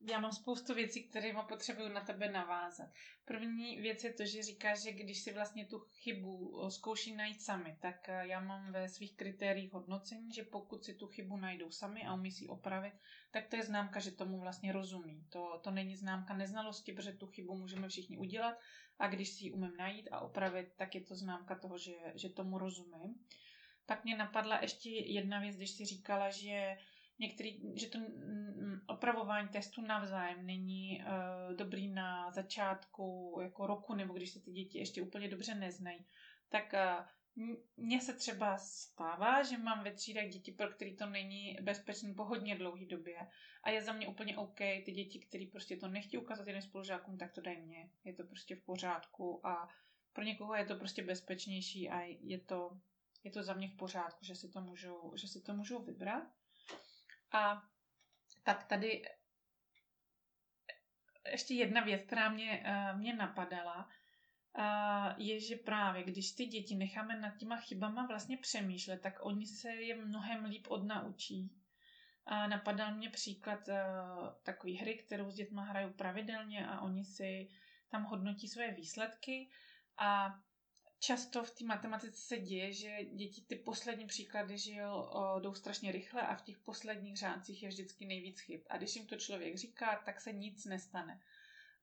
já 0.00 0.20
mám 0.20 0.32
spoustu 0.32 0.74
věcí, 0.74 1.02
které 1.02 1.32
potřebuju 1.48 1.88
na 1.88 2.00
tebe 2.00 2.28
navázat. 2.28 2.88
První 3.24 3.80
věc 3.80 4.04
je 4.04 4.12
to, 4.12 4.24
že 4.24 4.42
říkáš, 4.42 4.82
že 4.82 4.92
když 4.92 5.22
si 5.22 5.32
vlastně 5.32 5.66
tu 5.66 5.78
chybu 5.78 6.60
zkouší 6.70 7.16
najít 7.16 7.42
sami, 7.42 7.76
tak 7.80 8.08
eh, 8.08 8.26
já 8.26 8.40
mám 8.40 8.72
ve 8.72 8.88
svých 8.88 9.16
kritériích 9.16 9.72
hodnocení, 9.72 10.32
že 10.32 10.42
pokud 10.42 10.84
si 10.84 10.94
tu 10.94 11.06
chybu 11.06 11.36
najdou 11.36 11.70
sami 11.70 12.02
a 12.02 12.14
umí 12.14 12.32
si 12.32 12.46
opravit, 12.48 12.94
tak 13.30 13.46
to 13.48 13.56
je 13.56 13.62
známka, 13.62 14.00
že 14.00 14.10
tomu 14.10 14.40
vlastně 14.40 14.72
rozumí. 14.72 15.26
To, 15.28 15.60
to 15.64 15.70
není 15.70 15.96
známka 15.96 16.34
neznalosti, 16.34 16.92
protože 16.92 17.12
tu 17.12 17.26
chybu 17.26 17.56
můžeme 17.56 17.88
všichni 17.88 18.18
udělat 18.18 18.58
a 18.98 19.08
když 19.08 19.28
si 19.28 19.44
ji 19.44 19.52
umím 19.52 19.76
najít 19.78 20.08
a 20.12 20.20
opravit, 20.20 20.72
tak 20.76 20.94
je 20.94 21.00
to 21.00 21.16
známka 21.16 21.58
toho, 21.58 21.78
že, 21.78 21.96
že 22.14 22.28
tomu 22.28 22.58
rozumím. 22.58 23.14
Pak 23.86 24.04
mě 24.04 24.16
napadla 24.16 24.58
ještě 24.62 24.90
jedna 24.90 25.40
věc, 25.40 25.56
když 25.56 25.70
si 25.70 25.84
říkala, 25.84 26.30
že 26.30 26.76
některý, 27.20 27.60
že 27.74 27.86
to 27.86 27.98
opravování 28.86 29.48
testu 29.48 29.82
navzájem 29.82 30.46
není 30.46 31.02
uh, 31.02 31.56
dobrý 31.56 31.88
na 31.88 32.30
začátku 32.30 33.38
jako 33.42 33.66
roku, 33.66 33.94
nebo 33.94 34.14
když 34.14 34.30
se 34.30 34.40
ty 34.40 34.50
děti 34.52 34.78
ještě 34.78 35.02
úplně 35.02 35.28
dobře 35.28 35.54
neznají, 35.54 36.06
tak 36.48 36.72
uh, 36.72 37.06
mně 37.76 38.00
se 38.00 38.14
třeba 38.14 38.58
stává, 38.58 39.42
že 39.42 39.58
mám 39.58 39.84
ve 39.84 39.92
třídách 39.92 40.28
děti, 40.28 40.52
pro 40.52 40.68
který 40.68 40.96
to 40.96 41.06
není 41.06 41.58
bezpečný 41.62 42.14
po 42.14 42.24
hodně 42.24 42.56
dlouhé 42.56 42.86
době. 42.86 43.16
A 43.62 43.70
je 43.70 43.82
za 43.82 43.92
mě 43.92 44.08
úplně 44.08 44.38
OK, 44.38 44.58
ty 44.58 44.92
děti, 44.92 45.20
které 45.20 45.46
prostě 45.52 45.76
to 45.76 45.88
nechtějí 45.88 46.22
ukázat 46.22 46.46
jiným 46.46 46.62
spolužákům, 46.62 47.18
tak 47.18 47.32
to 47.32 47.40
dají 47.40 47.60
mě. 47.60 47.90
Je 48.04 48.14
to 48.14 48.24
prostě 48.24 48.56
v 48.56 48.64
pořádku 48.64 49.46
a 49.46 49.68
pro 50.12 50.24
někoho 50.24 50.54
je 50.54 50.64
to 50.64 50.76
prostě 50.76 51.02
bezpečnější 51.02 51.90
a 51.90 52.00
je 52.20 52.40
to, 52.40 52.80
je 53.24 53.30
to 53.30 53.42
za 53.42 53.54
mě 53.54 53.68
v 53.68 53.76
pořádku, 53.76 54.24
že 54.24 54.34
si 54.34 54.48
to 54.48 54.60
můžou, 54.60 55.12
že 55.16 55.28
si 55.28 55.42
to 55.42 55.54
můžou 55.54 55.84
vybrat. 55.84 56.28
A 57.32 57.62
tak 58.42 58.64
tady 58.64 59.02
ještě 61.30 61.54
jedna 61.54 61.80
věc, 61.80 62.02
která 62.06 62.28
mě, 62.28 62.64
uh, 62.66 62.98
mě 62.98 63.16
napadala, 63.16 63.88
uh, 64.58 65.12
je, 65.16 65.40
že 65.40 65.56
právě 65.56 66.02
když 66.04 66.32
ty 66.32 66.46
děti 66.46 66.74
necháme 66.74 67.20
nad 67.20 67.36
těma 67.36 67.56
chybama 67.56 68.06
vlastně 68.06 68.36
přemýšlet, 68.36 69.00
tak 69.02 69.14
oni 69.20 69.46
se 69.46 69.68
je 69.74 69.96
mnohem 69.96 70.44
líp 70.44 70.66
odnaučí. 70.70 71.56
A 72.26 72.46
napadal 72.46 72.94
mě 72.94 73.10
příklad 73.10 73.68
uh, 73.68 73.74
takové 74.42 74.72
hry, 74.72 74.94
kterou 74.94 75.30
s 75.30 75.34
dětma 75.34 75.64
hrajou 75.64 75.92
pravidelně 75.92 76.66
a 76.66 76.80
oni 76.80 77.04
si 77.04 77.48
tam 77.88 78.04
hodnotí 78.04 78.48
svoje 78.48 78.74
výsledky 78.74 79.50
a 79.98 80.38
často 81.00 81.44
v 81.44 81.50
té 81.50 81.64
matematice 81.64 82.20
se 82.20 82.38
děje, 82.38 82.72
že 82.72 83.04
děti 83.04 83.42
ty 83.42 83.56
poslední 83.56 84.06
příklady 84.06 84.58
že 84.58 84.74
jo, 84.74 85.10
jdou 85.42 85.54
strašně 85.54 85.92
rychle 85.92 86.22
a 86.22 86.36
v 86.36 86.42
těch 86.42 86.58
posledních 86.58 87.16
řádcích 87.16 87.62
je 87.62 87.68
vždycky 87.68 88.06
nejvíc 88.06 88.40
chyb. 88.40 88.60
A 88.70 88.76
když 88.76 88.96
jim 88.96 89.06
to 89.06 89.16
člověk 89.16 89.56
říká, 89.56 90.02
tak 90.04 90.20
se 90.20 90.32
nic 90.32 90.64
nestane. 90.64 91.20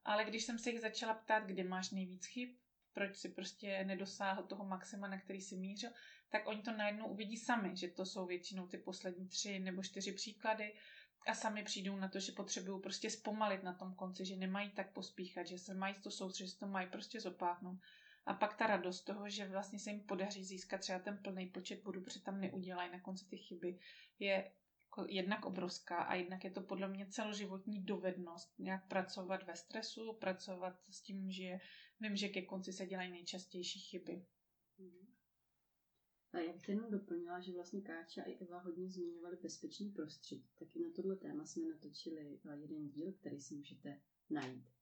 Ale 0.05 0.25
když 0.25 0.43
jsem 0.43 0.59
se 0.59 0.69
jich 0.69 0.81
začala 0.81 1.13
ptát, 1.13 1.43
kde 1.43 1.63
máš 1.63 1.91
nejvíc 1.91 2.25
chyb, 2.25 2.50
proč 2.93 3.17
si 3.17 3.29
prostě 3.29 3.83
nedosáhl 3.83 4.43
toho 4.43 4.65
maxima, 4.65 5.07
na 5.07 5.19
který 5.19 5.41
si 5.41 5.57
mířil, 5.57 5.89
tak 6.29 6.47
oni 6.47 6.62
to 6.62 6.71
najednou 6.71 7.07
uvidí 7.07 7.38
sami, 7.38 7.77
že 7.77 7.88
to 7.88 8.05
jsou 8.05 8.25
většinou 8.25 8.67
ty 8.67 8.77
poslední 8.77 9.27
tři 9.27 9.59
nebo 9.59 9.83
čtyři 9.83 10.12
příklady 10.12 10.74
a 11.27 11.33
sami 11.33 11.63
přijdou 11.63 11.95
na 11.95 12.07
to, 12.07 12.19
že 12.19 12.31
potřebují 12.31 12.81
prostě 12.81 13.09
zpomalit 13.09 13.63
na 13.63 13.74
tom 13.74 13.95
konci, 13.95 14.25
že 14.25 14.36
nemají 14.36 14.69
tak 14.69 14.93
pospíchat, 14.93 15.47
že 15.47 15.57
se 15.57 15.74
mají 15.74 15.95
to 15.95 16.12
soustředit, 16.12 16.50
že 16.50 16.57
to 16.57 16.67
mají 16.67 16.88
prostě 16.88 17.21
zopáknout 17.21 17.79
a 18.27 18.34
pak 18.34 18.57
ta 18.57 18.67
radost 18.67 19.01
toho, 19.01 19.29
že 19.29 19.48
vlastně 19.48 19.79
se 19.79 19.89
jim 19.89 20.00
podaří 20.00 20.46
získat 20.46 20.81
třeba 20.81 21.00
ten 21.00 21.17
plný 21.17 21.48
počet 21.50 21.84
bodů, 21.84 22.01
protože 22.01 22.22
tam 22.22 22.41
neudělají 22.41 22.91
na 22.91 23.00
konci 23.00 23.25
ty 23.25 23.38
chyby, 23.38 23.79
je 24.19 24.51
jako 24.84 25.05
jednak 25.10 25.46
obrovská 25.46 25.98
a 25.98 26.15
jednak 26.15 26.43
je 26.43 26.51
to 26.51 26.62
podle 26.62 26.88
mě 26.88 27.07
celoživotní 27.07 27.84
dovednost 27.84 28.60
nějak 28.60 28.88
pracovat 28.88 29.43
ve 29.43 29.55
stresu, 29.55 30.13
pracovat 30.13 30.79
s 30.89 31.01
tím, 31.01 31.31
že 31.31 31.60
vím, 32.00 32.15
že 32.15 32.29
ke 32.29 32.41
konci 32.41 32.74
se 32.74 32.86
dělají 32.88 33.12
nejčastější 33.12 33.79
chyby. 33.79 34.25
A 36.34 36.39
já 36.39 36.53
bych 36.53 36.69
jenom 36.69 36.91
doplnila, 36.91 37.39
že 37.39 37.53
vlastně 37.53 37.81
Káča 37.81 38.24
i 38.24 38.38
Eva 38.38 38.60
hodně 38.60 38.89
zmiňovali 38.89 39.38
bezpečný 39.43 39.89
prostředí. 39.91 40.50
Taky 40.60 40.79
na 40.79 40.89
tohle 40.96 41.15
téma 41.15 41.46
jsme 41.46 41.67
natočili 41.67 42.39
eh, 42.46 42.57
jeden 42.62 42.89
díl, 42.89 43.12
který 43.12 43.41
si 43.41 43.55
můžete 43.55 44.01
najít. 44.29 44.76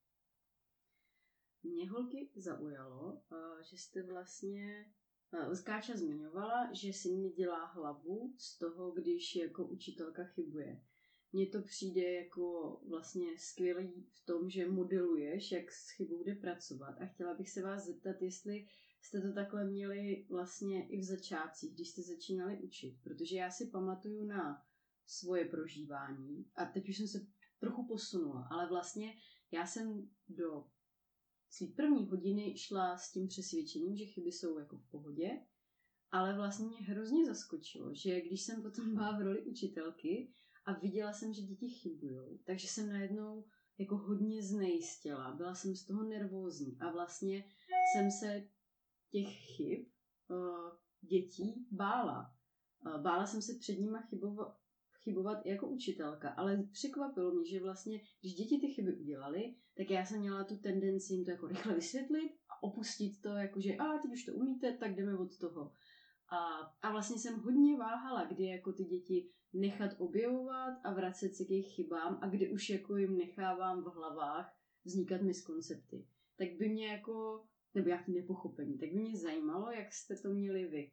Mě 1.65 1.89
holky 1.89 2.29
zaujalo, 2.36 3.22
eh, 3.31 3.63
že 3.63 3.77
jste 3.77 4.03
vlastně 4.03 4.86
eh, 5.34 5.55
Skáča 5.55 5.98
zmiňovala, 5.98 6.74
že 6.74 6.93
si 6.93 7.12
mi 7.12 7.29
dělá 7.29 7.65
hlavu 7.65 8.34
z 8.38 8.57
toho, 8.57 8.91
když 8.91 9.36
jako 9.36 9.65
učitelka 9.65 10.24
chybuje. 10.24 10.81
Mně 11.34 11.48
to 11.48 11.62
přijde 11.62 12.13
jako 12.13 12.79
vlastně 12.89 13.27
skvělý 13.38 14.07
v 14.12 14.25
tom, 14.25 14.50
že 14.50 14.69
modeluješ, 14.72 15.51
jak 15.51 15.72
s 15.72 15.89
chybou 15.89 16.24
jde 16.24 16.36
pracovat. 16.36 17.01
A 17.01 17.05
chtěla 17.05 17.34
bych 17.34 17.50
se 17.50 17.62
vás 17.62 17.86
zeptat, 17.86 18.22
jestli 18.22 18.67
jste 19.01 19.22
to 19.22 19.34
takhle 19.34 19.65
měli 19.65 20.25
vlastně 20.29 20.88
i 20.88 21.00
v 21.00 21.03
začátcích, 21.03 21.74
když 21.74 21.89
jste 21.89 22.01
začínali 22.01 22.57
učit. 22.57 22.98
Protože 23.03 23.36
já 23.36 23.51
si 23.51 23.67
pamatuju 23.67 24.25
na 24.25 24.65
svoje 25.05 25.45
prožívání 25.45 26.45
a 26.55 26.65
teď 26.65 26.89
už 26.89 26.98
jsem 26.98 27.07
se 27.07 27.27
trochu 27.60 27.88
posunula, 27.88 28.48
ale 28.51 28.69
vlastně 28.69 29.13
já 29.51 29.67
jsem 29.67 30.10
do 30.29 30.65
svý 31.50 31.68
první 31.68 32.06
hodiny 32.06 32.58
šla 32.58 32.98
s 32.98 33.12
tím 33.12 33.28
přesvědčením, 33.28 33.98
že 33.98 34.06
chyby 34.06 34.32
jsou 34.32 34.60
jako 34.60 34.78
v 34.78 34.90
pohodě, 34.92 35.30
ale 36.12 36.36
vlastně 36.36 36.68
mě 36.68 36.78
hrozně 36.78 37.25
zaskočilo, 37.25 37.94
že 37.94 38.22
když 38.22 38.42
jsem 38.42 38.62
potom 38.62 38.94
byla 38.94 39.18
v 39.18 39.22
roli 39.22 39.42
učitelky 39.42 40.34
a 40.66 40.74
viděla 40.74 41.14
jsem, 41.14 41.34
že 41.34 41.42
děti 41.42 41.70
chybují, 41.70 42.40
takže 42.46 42.68
jsem 42.68 42.90
najednou 42.90 43.46
jako 43.78 43.98
hodně 43.98 44.44
znejistila, 44.44 45.32
byla 45.32 45.56
jsem 45.56 45.75
z 45.75 45.86
toho 45.86 46.04
nervózní 46.04 46.78
a 46.80 46.92
vlastně 46.92 47.44
jsem 47.94 48.12
se 48.12 48.50
těch 49.12 49.28
chyb 49.28 49.86
uh, 50.28 50.72
dětí 51.02 51.68
bála. 51.72 52.36
Uh, 52.86 53.02
bála 53.02 53.25
jsem 53.28 53.42
se 53.42 53.54
před 53.60 53.80
nima 53.80 54.02
chybovat, 54.02 54.58
chybovat 55.06 55.46
i 55.46 55.50
jako 55.50 55.68
učitelka, 55.68 56.30
ale 56.30 56.64
překvapilo 56.72 57.32
mě, 57.32 57.50
že 57.50 57.60
vlastně, 57.62 58.02
když 58.22 58.34
děti 58.34 58.60
ty 58.60 58.68
chyby 58.68 58.96
udělali, 58.96 59.56
tak 59.78 59.90
já 59.90 60.06
jsem 60.06 60.20
měla 60.20 60.44
tu 60.44 60.58
tendenci 60.58 61.14
jim 61.14 61.26
to 61.26 61.32
jako 61.32 61.48
rychle 61.48 61.76
vysvětlit 61.76 62.32
a 62.50 62.64
opustit 62.64 63.22
to, 63.22 63.30
jako 63.30 63.62
že 63.62 63.76
a 63.76 63.98
teď 63.98 64.12
už 64.12 64.26
to 64.26 64.34
umíte, 64.34 64.78
tak 64.78 64.96
jdeme 64.96 65.18
od 65.18 65.38
toho. 65.38 65.72
A, 66.30 66.38
a 66.82 66.92
vlastně 66.92 67.20
jsem 67.20 67.40
hodně 67.40 67.78
váhala, 67.78 68.26
kdy 68.26 68.46
jako 68.46 68.74
ty 68.74 68.84
děti 68.84 69.30
nechat 69.54 69.92
objevovat 69.98 70.74
a 70.84 70.94
vracet 70.94 71.36
se 71.36 71.46
k 71.46 71.50
jejich 71.50 71.76
chybám 71.76 72.20
a 72.22 72.30
kdy 72.30 72.52
už 72.52 72.70
jako 72.70 72.98
jim 72.98 73.18
nechávám 73.18 73.84
v 73.84 73.88
hlavách 73.88 74.58
vznikat 74.86 75.22
miskoncepty. 75.22 76.08
Tak 76.38 76.48
by 76.60 76.70
mě 76.70 76.88
jako, 76.88 77.46
nebo 77.74 77.90
jaký 77.90 78.14
nepochopení, 78.14 78.78
tak 78.78 78.90
by 78.90 79.00
mě 79.00 79.18
zajímalo, 79.18 79.72
jak 79.72 79.94
jste 79.94 80.16
to 80.16 80.30
měli 80.30 80.66
vy. 80.66 80.92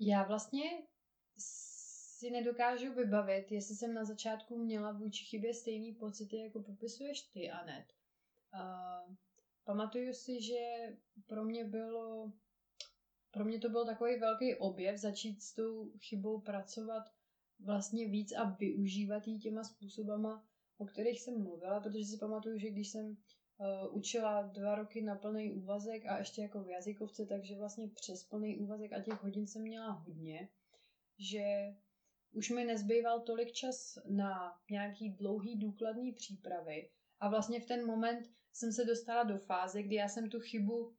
Já 0.00 0.22
vlastně 0.22 0.62
si 1.38 2.30
nedokážu 2.30 2.94
vybavit, 2.94 3.52
jestli 3.52 3.74
jsem 3.74 3.94
na 3.94 4.04
začátku 4.04 4.58
měla 4.58 4.92
vůči 4.92 5.24
chybě 5.24 5.54
stejný 5.54 5.94
pocity, 5.94 6.36
jako 6.36 6.62
popisuješ 6.62 7.22
ty, 7.22 7.50
Anet. 7.50 7.86
Uh, 8.54 9.14
pamatuju 9.64 10.12
si, 10.12 10.42
že 10.42 10.58
pro 11.26 11.44
mě 11.44 11.64
bylo 11.64 12.32
pro 13.30 13.44
mě 13.44 13.58
to 13.58 13.68
byl 13.68 13.86
takový 13.86 14.18
velký 14.18 14.54
objev 14.54 15.00
začít 15.00 15.42
s 15.42 15.54
tou 15.54 15.92
chybou 15.98 16.40
pracovat 16.40 17.02
vlastně 17.58 18.08
víc 18.08 18.32
a 18.32 18.44
využívat 18.44 19.26
ji 19.26 19.38
těma 19.38 19.64
způsobama, 19.64 20.48
o 20.78 20.86
kterých 20.86 21.20
jsem 21.20 21.42
mluvila, 21.42 21.80
protože 21.80 22.04
si 22.04 22.18
pamatuju, 22.18 22.58
že 22.58 22.70
když 22.70 22.88
jsem 22.88 23.16
uh, 23.60 23.96
učila 23.96 24.42
dva 24.42 24.74
roky 24.74 25.02
na 25.02 25.14
plný 25.14 25.52
úvazek 25.52 26.06
a 26.06 26.18
ještě 26.18 26.42
jako 26.42 26.62
v 26.62 26.68
jazykovce, 26.68 27.26
takže 27.26 27.56
vlastně 27.56 27.88
přes 27.88 28.24
plný 28.24 28.58
úvazek 28.58 28.92
a 28.92 29.00
těch 29.00 29.22
hodin 29.22 29.46
jsem 29.46 29.62
měla 29.62 29.90
hodně, 29.90 30.48
že 31.18 31.74
už 32.32 32.50
mi 32.50 32.64
nezbýval 32.64 33.20
tolik 33.20 33.52
čas 33.52 33.98
na 34.08 34.58
nějaký 34.70 35.10
dlouhý 35.10 35.58
důkladný 35.58 36.12
přípravy 36.12 36.90
a 37.20 37.28
vlastně 37.28 37.60
v 37.60 37.66
ten 37.66 37.86
moment 37.86 38.30
jsem 38.52 38.72
se 38.72 38.84
dostala 38.84 39.22
do 39.22 39.38
fáze, 39.38 39.82
kdy 39.82 39.94
já 39.94 40.08
jsem 40.08 40.30
tu 40.30 40.40
chybu 40.40 40.94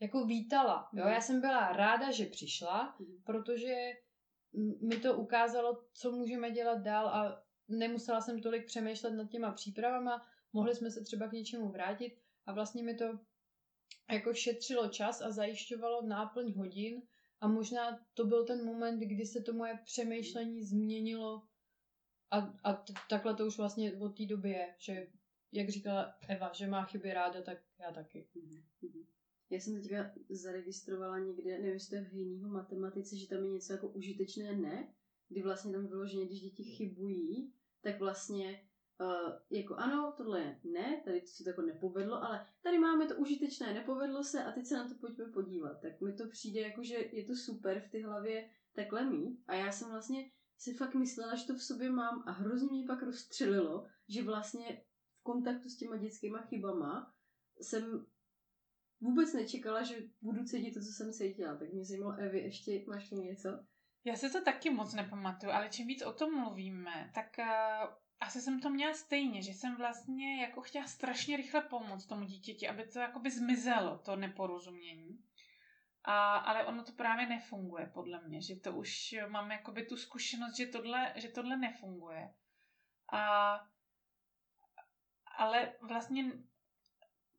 jako 0.00 0.26
vítala. 0.26 0.88
Jo? 0.92 1.04
Mhm. 1.04 1.12
Já 1.12 1.20
jsem 1.20 1.40
byla 1.40 1.72
ráda, 1.72 2.10
že 2.10 2.26
přišla, 2.26 2.96
mhm. 3.00 3.22
protože 3.24 3.74
mi 4.80 4.96
to 4.96 5.16
ukázalo, 5.16 5.84
co 5.92 6.12
můžeme 6.12 6.50
dělat 6.50 6.78
dál 6.78 7.08
a 7.08 7.42
nemusela 7.68 8.20
jsem 8.20 8.40
tolik 8.40 8.66
přemýšlet 8.66 9.10
nad 9.10 9.30
těma 9.30 9.52
přípravama, 9.52 10.26
mohli 10.52 10.74
jsme 10.74 10.90
se 10.90 11.00
třeba 11.00 11.28
k 11.28 11.32
něčemu 11.32 11.68
vrátit 11.68 12.18
a 12.46 12.52
vlastně 12.52 12.82
mi 12.82 12.94
to 12.94 13.18
jako 14.12 14.34
šetřilo 14.34 14.88
čas 14.88 15.22
a 15.22 15.30
zajišťovalo 15.30 16.02
náplň 16.02 16.52
hodin 16.52 17.02
a 17.40 17.48
možná 17.48 18.06
to 18.14 18.26
byl 18.26 18.46
ten 18.46 18.64
moment, 18.64 19.00
kdy 19.00 19.26
se 19.26 19.40
to 19.40 19.52
moje 19.52 19.78
přemýšlení 19.84 20.62
změnilo 20.64 21.42
a, 22.30 22.38
a 22.64 22.72
t- 22.72 22.92
takhle 23.08 23.34
to 23.34 23.46
už 23.46 23.58
vlastně 23.58 23.92
od 23.92 24.16
té 24.16 24.26
doby 24.26 24.50
je, 24.50 24.74
že 24.78 25.06
jak 25.52 25.68
říkala 25.68 26.18
Eva, 26.28 26.52
že 26.52 26.66
má 26.66 26.84
chyby 26.84 27.12
ráda, 27.12 27.42
tak 27.42 27.58
já 27.78 27.92
taky. 27.92 28.28
Já 29.50 29.60
jsem 29.60 29.82
teďka 29.82 30.14
zaregistrovala 30.28 31.18
někde, 31.18 31.58
nevím, 31.58 31.72
jestli 31.72 31.88
to 31.90 31.94
je 31.94 32.02
v 32.02 32.12
hejnýho 32.12 32.48
matematice, 32.48 33.16
že 33.16 33.28
tam 33.28 33.44
je 33.44 33.50
něco 33.50 33.72
jako 33.72 33.88
užitečné 33.88 34.52
ne, 34.56 34.94
kdy 35.28 35.42
vlastně 35.42 35.72
tam 35.72 35.86
vyloženě, 35.86 36.26
když 36.26 36.40
děti 36.40 36.64
chybují, 36.64 37.52
tak 37.80 37.98
vlastně 37.98 38.68
uh, 39.02 39.32
jako 39.50 39.74
ano, 39.74 40.14
tohle 40.16 40.40
je 40.40 40.60
ne, 40.64 41.02
tady 41.04 41.20
to 41.20 41.26
se 41.26 41.50
jako 41.50 41.62
nepovedlo, 41.62 42.22
ale 42.22 42.46
tady 42.62 42.78
máme 42.78 43.06
to 43.06 43.16
užitečné, 43.16 43.74
nepovedlo 43.74 44.24
se 44.24 44.44
a 44.44 44.52
teď 44.52 44.66
se 44.66 44.76
na 44.76 44.88
to 44.88 44.94
pojďme 44.94 45.24
podívat. 45.24 45.80
Tak 45.80 46.00
mi 46.00 46.12
to 46.12 46.28
přijde 46.28 46.60
jako, 46.60 46.82
že 46.82 46.94
je 46.94 47.24
to 47.24 47.34
super 47.34 47.80
v 47.80 47.90
ty 47.90 48.02
hlavě 48.02 48.50
takhle 48.74 49.04
mít 49.04 49.42
a 49.46 49.54
já 49.54 49.72
jsem 49.72 49.90
vlastně 49.90 50.30
si 50.58 50.74
fakt 50.74 50.94
myslela, 50.94 51.34
že 51.34 51.46
to 51.46 51.54
v 51.54 51.62
sobě 51.62 51.90
mám 51.90 52.22
a 52.26 52.30
hrozně 52.30 52.68
mě 52.72 52.86
pak 52.86 53.02
rozstřelilo, 53.02 53.86
že 54.08 54.22
vlastně 54.22 54.82
v 55.18 55.22
kontaktu 55.22 55.68
s 55.68 55.76
těma 55.76 55.96
dětskýma 55.96 56.38
chybama 56.38 57.14
jsem 57.60 58.06
vůbec 59.00 59.32
nečekala, 59.34 59.82
že 59.82 59.96
budu 60.20 60.44
cítit 60.44 60.74
to, 60.74 60.80
co 60.80 60.92
jsem 60.92 61.12
cítila. 61.12 61.56
Tak 61.56 61.72
mě 61.72 61.84
zajímalo, 61.84 62.16
Evi, 62.18 62.40
ještě 62.40 62.84
máš 62.86 63.08
tu 63.08 63.16
něco? 63.16 63.48
Já 64.04 64.16
si 64.16 64.30
to 64.30 64.44
taky 64.44 64.70
moc 64.70 64.94
nepamatuju, 64.94 65.52
ale 65.52 65.68
čím 65.68 65.86
víc 65.86 66.02
o 66.02 66.12
tom 66.12 66.40
mluvíme, 66.40 67.10
tak 67.14 67.36
uh, 67.38 67.94
asi 68.22 68.40
jsem 68.40 68.60
to 68.60 68.70
měla 68.70 68.94
stejně, 68.94 69.42
že 69.42 69.50
jsem 69.50 69.76
vlastně 69.76 70.42
jako 70.42 70.60
chtěla 70.60 70.86
strašně 70.86 71.36
rychle 71.36 71.60
pomoct 71.60 72.06
tomu 72.06 72.24
dítěti, 72.24 72.68
aby 72.68 72.88
to 72.88 72.98
jakoby 72.98 73.30
zmizelo, 73.30 73.98
to 73.98 74.16
neporozumění. 74.16 75.24
A, 76.04 76.36
ale 76.36 76.64
ono 76.64 76.84
to 76.84 76.92
právě 76.92 77.26
nefunguje, 77.26 77.86
podle 77.94 78.20
mě, 78.20 78.42
že 78.42 78.56
to 78.56 78.72
už 78.72 79.14
máme 79.28 79.54
jakoby 79.54 79.86
tu 79.86 79.96
zkušenost, 79.96 80.56
že 80.56 80.66
tohle, 80.66 81.12
že 81.16 81.28
tohle 81.28 81.56
nefunguje. 81.56 82.34
A, 83.12 83.54
ale 85.38 85.72
vlastně 85.80 86.32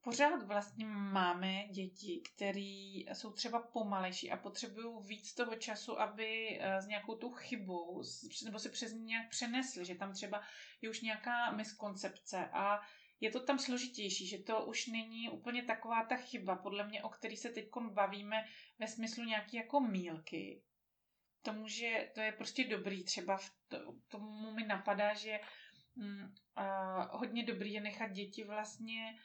pořád 0.03 0.43
vlastně 0.43 0.85
máme 0.85 1.67
děti, 1.67 2.21
které 2.33 3.03
jsou 3.13 3.31
třeba 3.31 3.61
pomalejší 3.61 4.31
a 4.31 4.37
potřebují 4.37 5.07
víc 5.07 5.33
toho 5.33 5.55
času, 5.55 5.99
aby 5.99 6.59
eh, 6.61 6.81
s 6.81 6.87
nějakou 6.87 7.15
tou 7.15 7.31
chybou 7.31 8.03
nebo 8.45 8.59
se 8.59 8.69
přes 8.69 8.93
ní 8.93 9.03
nějak 9.03 9.29
přenesli, 9.29 9.85
že 9.85 9.95
tam 9.95 10.13
třeba 10.13 10.41
je 10.81 10.89
už 10.89 11.01
nějaká 11.01 11.51
miskoncepce 11.51 12.49
a 12.53 12.79
je 13.19 13.31
to 13.31 13.39
tam 13.39 13.59
složitější, 13.59 14.27
že 14.27 14.37
to 14.37 14.65
už 14.65 14.87
není 14.87 15.29
úplně 15.29 15.63
taková 15.63 16.05
ta 16.05 16.15
chyba, 16.15 16.55
podle 16.55 16.87
mě, 16.87 17.03
o 17.03 17.09
který 17.09 17.37
se 17.37 17.49
teď 17.49 17.69
bavíme 17.91 18.45
ve 18.79 18.87
smyslu 18.87 19.23
nějaký 19.23 19.57
jako 19.57 19.79
mílky. 19.79 20.61
To 21.41 21.53
může, 21.53 22.11
to 22.15 22.21
je 22.21 22.31
prostě 22.31 22.67
dobrý, 22.67 23.03
třeba 23.03 23.37
v 23.37 23.51
to, 23.67 23.77
tomu 24.07 24.51
mi 24.51 24.65
napadá, 24.65 25.13
že 25.13 25.39
hm, 25.97 26.33
a, 26.55 27.17
hodně 27.17 27.45
dobrý 27.45 27.73
je 27.73 27.81
nechat 27.81 28.11
děti 28.11 28.43
vlastně 28.43 29.15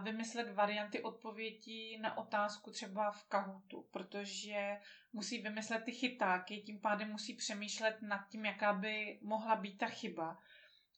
vymyslet 0.00 0.54
varianty 0.54 1.02
odpovědí 1.02 1.98
na 1.98 2.18
otázku 2.18 2.70
třeba 2.70 3.10
v 3.10 3.24
Kahootu, 3.24 3.88
protože 3.90 4.80
musí 5.12 5.42
vymyslet 5.42 5.84
ty 5.84 5.92
chytáky, 5.92 6.62
tím 6.62 6.80
pádem 6.80 7.10
musí 7.10 7.34
přemýšlet 7.34 8.02
nad 8.02 8.28
tím, 8.28 8.44
jaká 8.44 8.72
by 8.72 9.18
mohla 9.22 9.56
být 9.56 9.78
ta 9.78 9.86
chyba. 9.86 10.38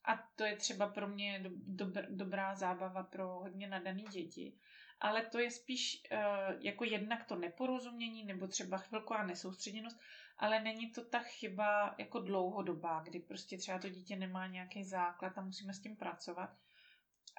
A 0.04 0.16
to 0.36 0.44
je 0.44 0.56
třeba 0.56 0.88
pro 0.88 1.08
mě 1.08 1.40
dob- 1.68 2.06
dobrá 2.08 2.54
zábava 2.54 3.02
pro 3.02 3.28
hodně 3.28 3.66
nadaný 3.66 4.02
děti. 4.02 4.54
Ale 5.00 5.22
to 5.22 5.38
je 5.38 5.50
spíš 5.50 6.02
uh, 6.12 6.18
jako 6.60 6.84
jednak 6.84 7.24
to 7.24 7.36
neporozumění 7.36 8.24
nebo 8.24 8.46
třeba 8.46 8.78
chvilková 8.78 9.26
nesoustředěnost, 9.26 10.00
ale 10.38 10.60
není 10.60 10.90
to 10.90 11.04
ta 11.04 11.18
chyba 11.18 11.94
jako 11.98 12.20
dlouhodobá, 12.20 13.00
kdy 13.00 13.20
prostě 13.20 13.58
třeba 13.58 13.78
to 13.78 13.88
dítě 13.88 14.16
nemá 14.16 14.46
nějaký 14.46 14.84
základ 14.84 15.38
a 15.38 15.42
musíme 15.42 15.74
s 15.74 15.80
tím 15.80 15.96
pracovat. 15.96 16.50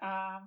A 0.01 0.41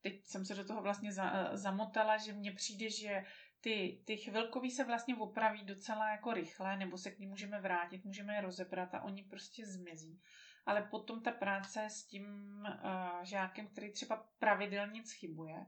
teď 0.00 0.24
jsem 0.24 0.44
se 0.44 0.54
do 0.54 0.64
toho 0.64 0.82
vlastně 0.82 1.12
za, 1.12 1.50
zamotala, 1.56 2.16
že 2.16 2.32
mně 2.32 2.52
přijde, 2.52 2.90
že 2.90 3.24
ty, 3.60 4.02
ty 4.04 4.16
chvilkový 4.16 4.70
se 4.70 4.84
vlastně 4.84 5.16
opraví 5.16 5.64
docela 5.64 6.10
jako 6.10 6.32
rychle, 6.32 6.76
nebo 6.76 6.98
se 6.98 7.10
k 7.10 7.18
ním 7.18 7.30
můžeme 7.30 7.60
vrátit, 7.60 8.04
můžeme 8.04 8.34
je 8.34 8.40
rozebrat 8.40 8.94
a 8.94 9.02
oni 9.02 9.22
prostě 9.22 9.66
zmizí. 9.66 10.20
Ale 10.66 10.82
potom 10.90 11.22
ta 11.22 11.30
práce 11.30 11.84
s 11.90 12.06
tím 12.06 12.24
uh, 12.24 13.22
žákem, 13.22 13.68
který 13.68 13.92
třeba 13.92 14.28
pravidelně 14.38 15.04
schybuje, 15.04 15.66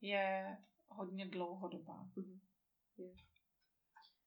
je 0.00 0.56
hodně 0.88 1.26
dlouhodobá. 1.26 2.08
Mm-hmm. 2.16 2.40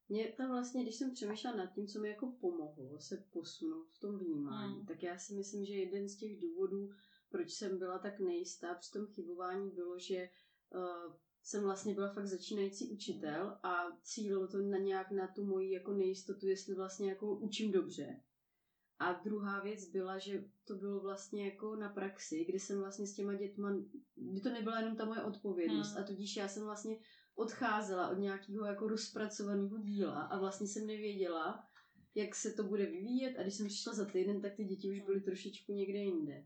Mě 0.10 0.32
tam 0.32 0.49
vlastně, 0.49 0.84
když 0.84 0.95
jsem 0.95 1.13
přemýšlela 1.13 1.58
nad 1.58 1.73
tím, 1.73 1.88
co 1.88 1.99
mi 1.99 2.10
jako 2.10 2.32
pomohlo 2.41 2.99
se 2.99 3.17
posunout 3.32 3.91
v 3.91 3.99
tom 3.99 4.17
vnímání, 4.17 4.80
mm. 4.80 4.86
tak 4.86 5.04
já 5.04 5.17
si 5.17 5.34
myslím, 5.34 5.65
že 5.65 5.73
jeden 5.73 6.10
z 6.10 6.17
těch 6.17 6.39
důvodů, 6.39 6.89
proč 7.36 7.52
jsem 7.52 7.80
byla 7.80 8.00
tak 8.00 8.19
nejistá 8.19 8.76
při 8.76 8.91
tom 8.91 9.08
chybování, 9.08 9.71
bylo, 9.71 10.00
že 10.00 10.30
uh, 10.76 11.13
jsem 11.43 11.63
vlastně 11.63 11.93
byla 11.93 12.13
fakt 12.13 12.28
začínající 12.28 12.91
učitel 12.91 13.58
a 13.63 13.98
cílilo 14.02 14.48
to 14.48 14.58
na 14.58 14.78
nějak 14.78 15.12
na 15.12 15.28
tu 15.28 15.45
moji 15.45 15.71
jako 15.71 15.93
nejistotu, 15.93 16.48
jestli 16.48 16.76
vlastně 16.76 17.10
jako 17.10 17.36
učím 17.36 17.71
dobře. 17.71 18.21
A 19.00 19.13
druhá 19.13 19.60
věc 19.60 19.89
byla, 19.89 20.17
že 20.17 20.43
to 20.63 20.76
bylo 20.76 21.00
vlastně 21.00 21.45
jako 21.45 21.76
na 21.76 21.89
praxi, 21.89 22.45
kdy 22.45 22.60
jsem 22.60 22.80
vlastně 22.80 23.08
s 23.08 23.13
těma 23.13 23.34
dětma, 23.34 23.76
kdy 24.15 24.41
to 24.41 24.50
nebyla 24.50 24.80
jenom 24.80 24.95
ta 24.95 25.06
moje 25.06 25.24
odpovědnost 25.24 25.93
hmm. 25.93 26.04
a 26.04 26.08
tudíž 26.08 26.36
já 26.36 26.48
jsem 26.48 26.63
vlastně 26.63 26.98
odcházela 27.36 28.10
od 28.10 28.17
nějakého 28.17 28.65
jako 28.65 28.88
rozpracovaného 28.88 29.78
díla 29.78 30.21
a 30.21 30.39
vlastně 30.39 30.67
jsem 30.67 30.88
nevěděla, 30.88 31.63
jak 32.15 32.36
se 32.36 32.54
to 32.54 32.63
bude 32.63 32.86
vyvíjet 32.86 33.39
a 33.39 33.41
když 33.41 33.56
jsem 33.56 33.67
přišla 33.67 33.93
za 33.93 34.06
týden, 34.06 34.41
tak 34.41 34.56
ty 34.56 34.63
děti 34.63 34.89
už 34.89 35.00
byly 35.00 35.21
trošičku 35.21 35.74
někde 35.74 36.00
jinde. 36.00 36.45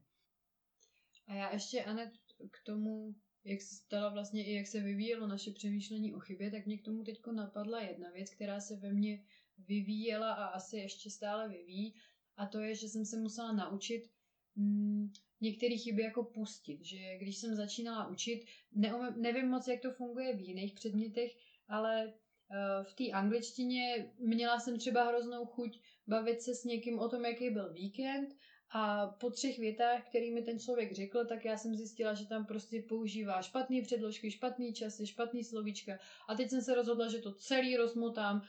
A 1.29 1.33
já 1.33 1.53
ještě, 1.53 1.83
Anet, 1.83 2.09
k 2.51 2.63
tomu, 2.65 3.15
jak 3.43 3.61
se 3.61 3.75
stala 3.75 4.09
vlastně 4.09 4.45
i 4.45 4.53
jak 4.53 4.67
se 4.67 4.79
vyvíjelo 4.79 5.27
naše 5.27 5.51
přemýšlení 5.51 6.13
o 6.13 6.19
chybě, 6.19 6.51
tak 6.51 6.65
mě 6.65 6.77
k 6.77 6.85
tomu 6.85 7.03
teď 7.03 7.21
napadla 7.31 7.81
jedna 7.81 8.11
věc, 8.11 8.29
která 8.29 8.59
se 8.59 8.75
ve 8.75 8.93
mně 8.93 9.23
vyvíjela 9.57 10.33
a 10.33 10.45
asi 10.45 10.77
ještě 10.77 11.09
stále 11.09 11.49
vyvíjí. 11.49 11.95
A 12.37 12.45
to 12.45 12.59
je, 12.59 12.75
že 12.75 12.89
jsem 12.89 13.05
se 13.05 13.17
musela 13.17 13.51
naučit 13.51 14.09
mm, 14.55 15.11
některé 15.41 15.77
chyby 15.77 16.01
jako 16.01 16.23
pustit. 16.23 16.85
Že 16.85 17.17
když 17.17 17.37
jsem 17.37 17.55
začínala 17.55 18.07
učit, 18.07 18.45
neumím, 18.71 19.21
nevím 19.21 19.49
moc, 19.49 19.67
jak 19.67 19.81
to 19.81 19.91
funguje 19.91 20.35
v 20.35 20.41
jiných 20.41 20.73
předmětech, 20.73 21.31
ale 21.67 22.13
Eh, 22.51 22.83
v 22.83 22.93
té 22.93 23.11
angličtině 23.11 24.11
měla 24.19 24.59
jsem 24.59 24.77
třeba 24.77 25.03
hroznou 25.03 25.45
chuť 25.45 25.79
bavit 26.07 26.41
se 26.41 26.55
s 26.55 26.63
někým 26.63 26.99
o 26.99 27.09
tom, 27.09 27.25
jaký 27.25 27.49
byl 27.49 27.73
víkend 27.73 28.35
a 28.71 29.07
po 29.07 29.29
třech 29.29 29.59
větách, 29.59 30.09
který 30.09 30.31
mi 30.31 30.41
ten 30.41 30.59
člověk 30.59 30.91
řekl, 30.91 31.25
tak 31.25 31.45
já 31.45 31.57
jsem 31.57 31.75
zjistila, 31.75 32.13
že 32.13 32.25
tam 32.25 32.45
prostě 32.45 32.81
používá 32.89 33.41
špatný 33.41 33.81
předložky, 33.81 34.31
špatný 34.31 34.73
časy, 34.73 35.07
špatný 35.07 35.43
slovíčka 35.43 35.99
a 36.27 36.35
teď 36.35 36.49
jsem 36.49 36.61
se 36.61 36.75
rozhodla, 36.75 37.07
že 37.07 37.17
to 37.17 37.33
celý 37.33 37.77
rozmotám, 37.77 38.41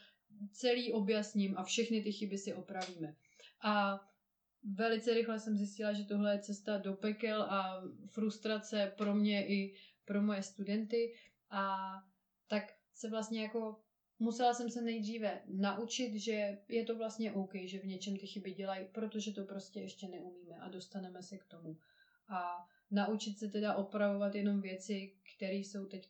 celý 0.51 0.93
objasním 0.93 1.57
a 1.57 1.63
všechny 1.63 2.01
ty 2.01 2.11
chyby 2.11 2.37
si 2.37 2.53
opravíme. 2.53 3.15
A 3.63 4.01
velice 4.63 5.13
rychle 5.13 5.39
jsem 5.39 5.57
zjistila, 5.57 5.93
že 5.93 6.03
tohle 6.03 6.33
je 6.33 6.39
cesta 6.39 6.77
do 6.77 6.93
pekel 6.93 7.41
a 7.41 7.83
frustrace 8.07 8.93
pro 8.97 9.15
mě 9.15 9.47
i 9.47 9.75
pro 10.05 10.21
moje 10.21 10.43
studenty 10.43 11.13
a 11.49 11.93
tak 12.47 12.63
se 12.93 13.09
vlastně 13.09 13.41
jako 13.43 13.83
musela 14.21 14.53
jsem 14.53 14.69
se 14.69 14.81
nejdříve 14.81 15.41
naučit, 15.47 16.15
že 16.15 16.61
je 16.67 16.85
to 16.85 16.97
vlastně 16.97 17.31
OK, 17.31 17.51
že 17.65 17.79
v 17.79 17.85
něčem 17.85 18.17
ty 18.17 18.27
chyby 18.27 18.51
dělají, 18.51 18.87
protože 18.87 19.31
to 19.31 19.45
prostě 19.45 19.79
ještě 19.79 20.07
neumíme 20.07 20.55
a 20.55 20.69
dostaneme 20.69 21.23
se 21.23 21.37
k 21.37 21.45
tomu. 21.45 21.77
A 22.27 22.67
naučit 22.91 23.39
se 23.39 23.47
teda 23.47 23.75
opravovat 23.75 24.35
jenom 24.35 24.61
věci, 24.61 25.15
které 25.35 25.55
jsou 25.55 25.85
teď 25.85 26.09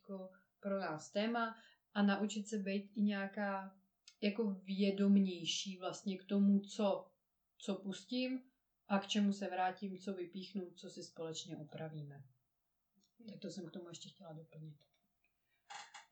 pro 0.60 0.80
nás 0.80 1.10
téma 1.10 1.56
a 1.94 2.02
naučit 2.02 2.48
se 2.48 2.58
být 2.58 2.90
i 2.94 3.02
nějaká 3.02 3.76
jako 4.20 4.50
vědomnější 4.50 5.76
vlastně 5.76 6.18
k 6.18 6.24
tomu, 6.24 6.60
co, 6.60 7.10
co 7.58 7.74
pustím 7.74 8.42
a 8.88 8.98
k 8.98 9.06
čemu 9.06 9.32
se 9.32 9.48
vrátím, 9.48 9.98
co 9.98 10.14
vypíchnu, 10.14 10.70
co 10.70 10.90
si 10.90 11.02
společně 11.02 11.56
opravíme. 11.56 12.24
Tak 13.28 13.38
to 13.38 13.50
jsem 13.50 13.66
k 13.66 13.70
tomu 13.70 13.88
ještě 13.88 14.08
chtěla 14.08 14.32
doplnit. 14.32 14.76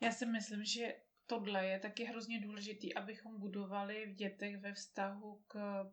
Já 0.03 0.13
si 0.13 0.27
myslím, 0.27 0.65
že 0.65 0.95
tohle 1.31 1.67
je 1.67 1.79
taky 1.79 2.05
hrozně 2.05 2.41
důležitý, 2.41 2.95
abychom 2.95 3.41
budovali 3.41 4.07
v 4.07 4.15
dětech 4.15 4.57
ve 4.57 4.73
vztahu 4.73 5.43
k 5.49 5.85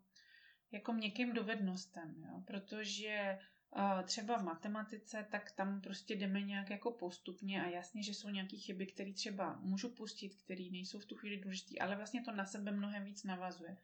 jako 0.72 0.94
měkkým 0.94 1.34
dovednostem, 1.34 2.16
jo? 2.24 2.44
protože 2.48 3.40
uh, 3.76 4.02
třeba 4.04 4.38
v 4.38 4.44
matematice, 4.44 5.28
tak 5.32 5.52
tam 5.52 5.82
prostě 5.82 6.16
jdeme 6.16 6.42
nějak 6.42 6.70
jako 6.70 6.92
postupně 6.92 7.64
a 7.64 7.70
jasně, 7.70 8.04
že 8.04 8.14
jsou 8.14 8.30
nějaké 8.30 8.58
chyby, 8.58 8.88
které 8.88 9.14
třeba 9.14 9.60
můžu 9.60 9.90
pustit, 9.90 10.36
které 10.44 10.64
nejsou 10.72 11.00
v 11.00 11.06
tu 11.06 11.16
chvíli 11.16 11.38
důležité, 11.38 11.76
ale 11.82 11.96
vlastně 11.96 12.24
to 12.24 12.32
na 12.32 12.46
sebe 12.46 12.72
mnohem 12.72 13.04
víc 13.04 13.24
navazuje. 13.24 13.78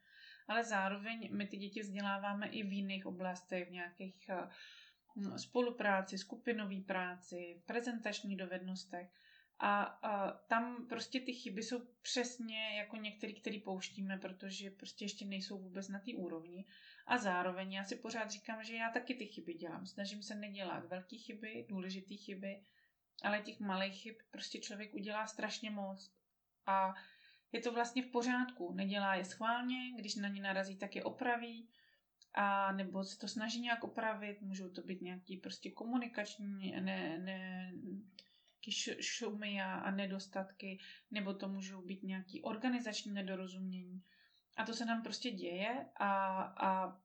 Ale 0.47 0.63
zároveň 0.63 1.29
my 1.35 1.47
ty 1.47 1.57
děti 1.57 1.81
vzděláváme 1.81 2.47
i 2.47 2.63
v 2.63 2.71
jiných 2.71 3.05
oblastech, 3.05 3.67
v 3.67 3.71
nějakých 3.71 4.29
uh, 4.29 5.37
spolupráci, 5.37 6.17
skupinové 6.17 6.81
práci, 6.81 7.61
v 7.61 7.65
prezentačních 7.65 8.37
dovednostech. 8.37 9.09
A, 9.65 9.83
a 9.83 10.31
tam 10.31 10.87
prostě 10.87 11.19
ty 11.19 11.33
chyby 11.33 11.63
jsou 11.63 11.79
přesně 12.01 12.77
jako 12.77 12.95
některé, 12.95 13.33
které 13.33 13.59
pouštíme, 13.59 14.17
protože 14.17 14.71
prostě 14.71 15.05
ještě 15.05 15.25
nejsou 15.25 15.57
vůbec 15.57 15.89
na 15.89 15.99
té 15.99 16.11
úrovni. 16.13 16.65
A 17.07 17.17
zároveň 17.17 17.73
já 17.73 17.83
si 17.83 17.95
pořád 17.95 18.31
říkám, 18.31 18.63
že 18.63 18.75
já 18.75 18.89
taky 18.89 19.15
ty 19.15 19.25
chyby 19.25 19.53
dělám. 19.53 19.85
Snažím 19.85 20.23
se 20.23 20.35
nedělat 20.35 20.85
velké 20.85 21.17
chyby, 21.17 21.65
důležité 21.69 22.15
chyby, 22.15 22.63
ale 23.23 23.41
těch 23.41 23.59
malých 23.59 24.01
chyb 24.01 24.15
prostě 24.31 24.59
člověk 24.59 24.93
udělá 24.93 25.27
strašně 25.27 25.71
moc. 25.71 26.13
A 26.65 26.93
je 27.51 27.61
to 27.61 27.73
vlastně 27.73 28.03
v 28.03 28.11
pořádku. 28.11 28.73
Nedělá 28.73 29.15
je 29.15 29.25
schválně, 29.25 29.91
když 29.97 30.15
na 30.15 30.27
ně 30.27 30.41
narazí, 30.41 30.77
tak 30.77 30.95
je 30.95 31.03
opraví. 31.03 31.69
A 32.33 32.71
nebo 32.71 33.03
se 33.03 33.19
to 33.19 33.27
snaží 33.27 33.61
nějak 33.61 33.83
opravit, 33.83 34.41
můžou 34.41 34.69
to 34.69 34.81
být 34.81 35.01
nějaký 35.01 35.37
prostě 35.37 35.71
komunikační 35.71 36.71
ne, 36.81 37.19
ne, 37.19 37.73
šumy 38.71 39.61
a, 39.61 39.73
a 39.73 39.91
nedostatky, 39.91 40.79
nebo 41.11 41.33
to 41.33 41.47
můžou 41.47 41.81
být 41.81 42.03
nějaký 42.03 42.41
organizační 42.41 43.11
nedorozumění. 43.11 44.03
A 44.57 44.65
to 44.65 44.73
se 44.73 44.85
nám 44.85 45.03
prostě 45.03 45.31
děje 45.31 45.89
a, 45.95 46.41
a 46.41 46.99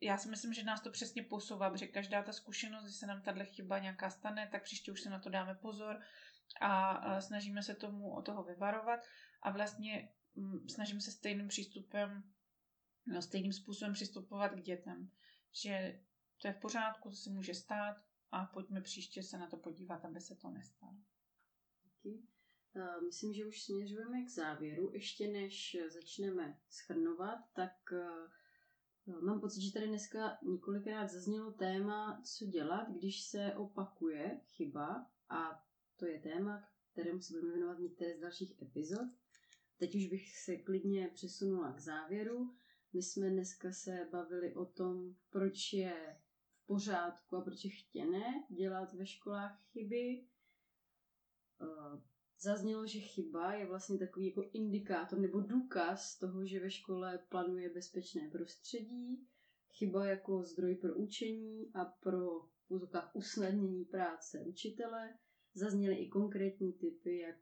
já 0.00 0.18
si 0.18 0.28
myslím, 0.28 0.52
že 0.52 0.62
nás 0.62 0.80
to 0.80 0.90
přesně 0.90 1.22
posouvá, 1.22 1.70
protože 1.70 1.86
každá 1.86 2.22
ta 2.22 2.32
zkušenost, 2.32 2.84
když 2.84 2.96
se 2.96 3.06
nám 3.06 3.22
tahle 3.22 3.44
chyba 3.44 3.78
nějaká 3.78 4.10
stane, 4.10 4.48
tak 4.52 4.62
příště 4.62 4.92
už 4.92 5.00
se 5.00 5.10
na 5.10 5.18
to 5.18 5.30
dáme 5.30 5.54
pozor 5.54 6.00
a, 6.60 7.20
snažíme 7.20 7.62
se 7.62 7.74
tomu 7.74 8.14
o 8.14 8.22
toho 8.22 8.44
vyvarovat 8.44 9.00
a 9.42 9.50
vlastně 9.50 10.08
mm, 10.34 10.68
snažíme 10.68 11.00
se 11.00 11.10
stejným 11.10 11.48
přístupem, 11.48 12.32
no, 13.06 13.22
stejným 13.22 13.52
způsobem 13.52 13.94
přistupovat 13.94 14.52
k 14.52 14.62
dětem, 14.62 15.10
že 15.62 16.00
to 16.42 16.48
je 16.48 16.54
v 16.54 16.60
pořádku, 16.60 17.10
to 17.10 17.16
se 17.16 17.30
může 17.30 17.54
stát, 17.54 17.96
a 18.30 18.46
pojďme 18.46 18.80
příště 18.80 19.22
se 19.22 19.38
na 19.38 19.46
to 19.46 19.56
podívat, 19.56 20.04
aby 20.04 20.20
se 20.20 20.36
to 20.36 20.50
nestalo. 20.50 20.96
Díky. 21.82 22.22
Myslím, 23.04 23.32
že 23.34 23.46
už 23.46 23.62
směřujeme 23.62 24.24
k 24.24 24.28
závěru. 24.30 24.90
Ještě 24.92 25.28
než 25.28 25.76
začneme 25.88 26.58
schrnovat, 26.68 27.38
tak 27.52 27.72
mám 29.22 29.40
pocit, 29.40 29.60
že 29.60 29.72
tady 29.72 29.88
dneska 29.88 30.38
několikrát 30.42 31.06
zaznělo 31.06 31.52
téma, 31.52 32.22
co 32.24 32.46
dělat, 32.46 32.88
když 32.90 33.22
se 33.22 33.54
opakuje 33.54 34.40
chyba 34.46 35.10
a 35.28 35.66
to 35.96 36.06
je 36.06 36.20
téma, 36.20 36.68
kterému 36.92 37.20
se 37.20 37.32
budeme 37.32 37.52
věnovat 37.52 37.78
některé 37.78 38.16
z 38.16 38.20
dalších 38.20 38.62
epizod. 38.62 39.08
Teď 39.76 39.94
už 39.94 40.06
bych 40.06 40.38
se 40.38 40.56
klidně 40.56 41.10
přesunula 41.14 41.72
k 41.72 41.80
závěru. 41.80 42.54
My 42.92 43.02
jsme 43.02 43.30
dneska 43.30 43.72
se 43.72 44.08
bavili 44.12 44.54
o 44.54 44.64
tom, 44.64 45.14
proč 45.30 45.72
je 45.72 46.20
pořádku 46.66 47.36
a 47.36 47.40
proč 47.40 47.64
je 47.64 47.70
chtěné 47.70 48.44
dělat 48.48 48.92
ve 48.92 49.06
školách 49.06 49.62
chyby. 49.72 50.26
Eh, 51.62 52.00
zaznělo, 52.40 52.86
že 52.86 52.98
chyba 53.00 53.54
je 53.54 53.66
vlastně 53.66 53.98
takový 53.98 54.26
jako 54.26 54.50
indikátor 54.52 55.18
nebo 55.18 55.40
důkaz 55.40 56.18
toho, 56.18 56.46
že 56.46 56.60
ve 56.60 56.70
škole 56.70 57.18
plánuje 57.28 57.70
bezpečné 57.74 58.30
prostředí. 58.30 59.28
Chyba 59.70 60.06
jako 60.06 60.44
zdroj 60.44 60.74
pro 60.74 60.94
učení 60.94 61.74
a 61.74 61.84
pro 61.84 62.54
v 62.68 63.10
usnadnění 63.14 63.84
práce 63.84 64.40
učitele. 64.46 65.18
Zazněly 65.54 65.94
i 65.96 66.08
konkrétní 66.08 66.72
typy, 66.72 67.18
jak 67.18 67.36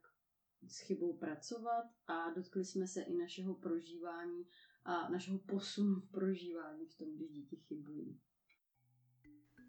s 0.67 0.79
chybou 0.79 1.17
pracovat 1.17 1.85
a 2.07 2.29
dotkli 2.29 2.65
jsme 2.65 2.87
se 2.87 3.01
i 3.01 3.17
našeho 3.17 3.55
prožívání 3.55 4.47
a 4.83 5.09
našeho 5.09 5.39
posunu 5.39 5.95
v 5.99 6.11
prožívání 6.11 6.85
v 6.85 6.97
tom, 6.97 7.15
když 7.15 7.31
děti 7.31 7.55
chybují. 7.55 8.19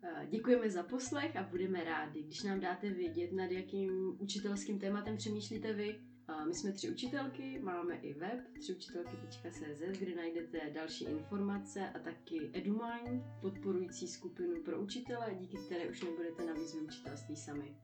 Eh, 0.06 0.26
děkujeme 0.30 0.70
za 0.70 0.82
poslech 0.82 1.36
a 1.36 1.42
budeme 1.42 1.84
rádi, 1.84 2.22
když 2.22 2.42
nám 2.42 2.60
dáte 2.60 2.90
vědět, 2.90 3.32
nad 3.32 3.50
jakým 3.50 4.16
učitelským 4.20 4.78
tématem 4.78 5.16
přemýšlíte 5.16 5.72
vy. 5.72 6.00
My 6.46 6.54
jsme 6.54 6.72
tři 6.72 6.90
učitelky, 6.90 7.58
máme 7.62 7.96
i 7.96 8.14
web 8.14 8.40
třiučitelky.cz, 8.60 9.98
kde 9.98 10.14
najdete 10.16 10.70
další 10.74 11.04
informace 11.04 11.88
a 11.88 11.98
taky 11.98 12.50
EduMind, 12.52 13.24
podporující 13.40 14.08
skupinu 14.08 14.62
pro 14.62 14.80
učitele, 14.80 15.34
díky 15.34 15.56
které 15.66 15.88
už 15.88 16.02
nebudete 16.02 16.44
na 16.46 16.52
výzvy 16.52 16.80
učitelství 16.80 17.36
sami. 17.36 17.76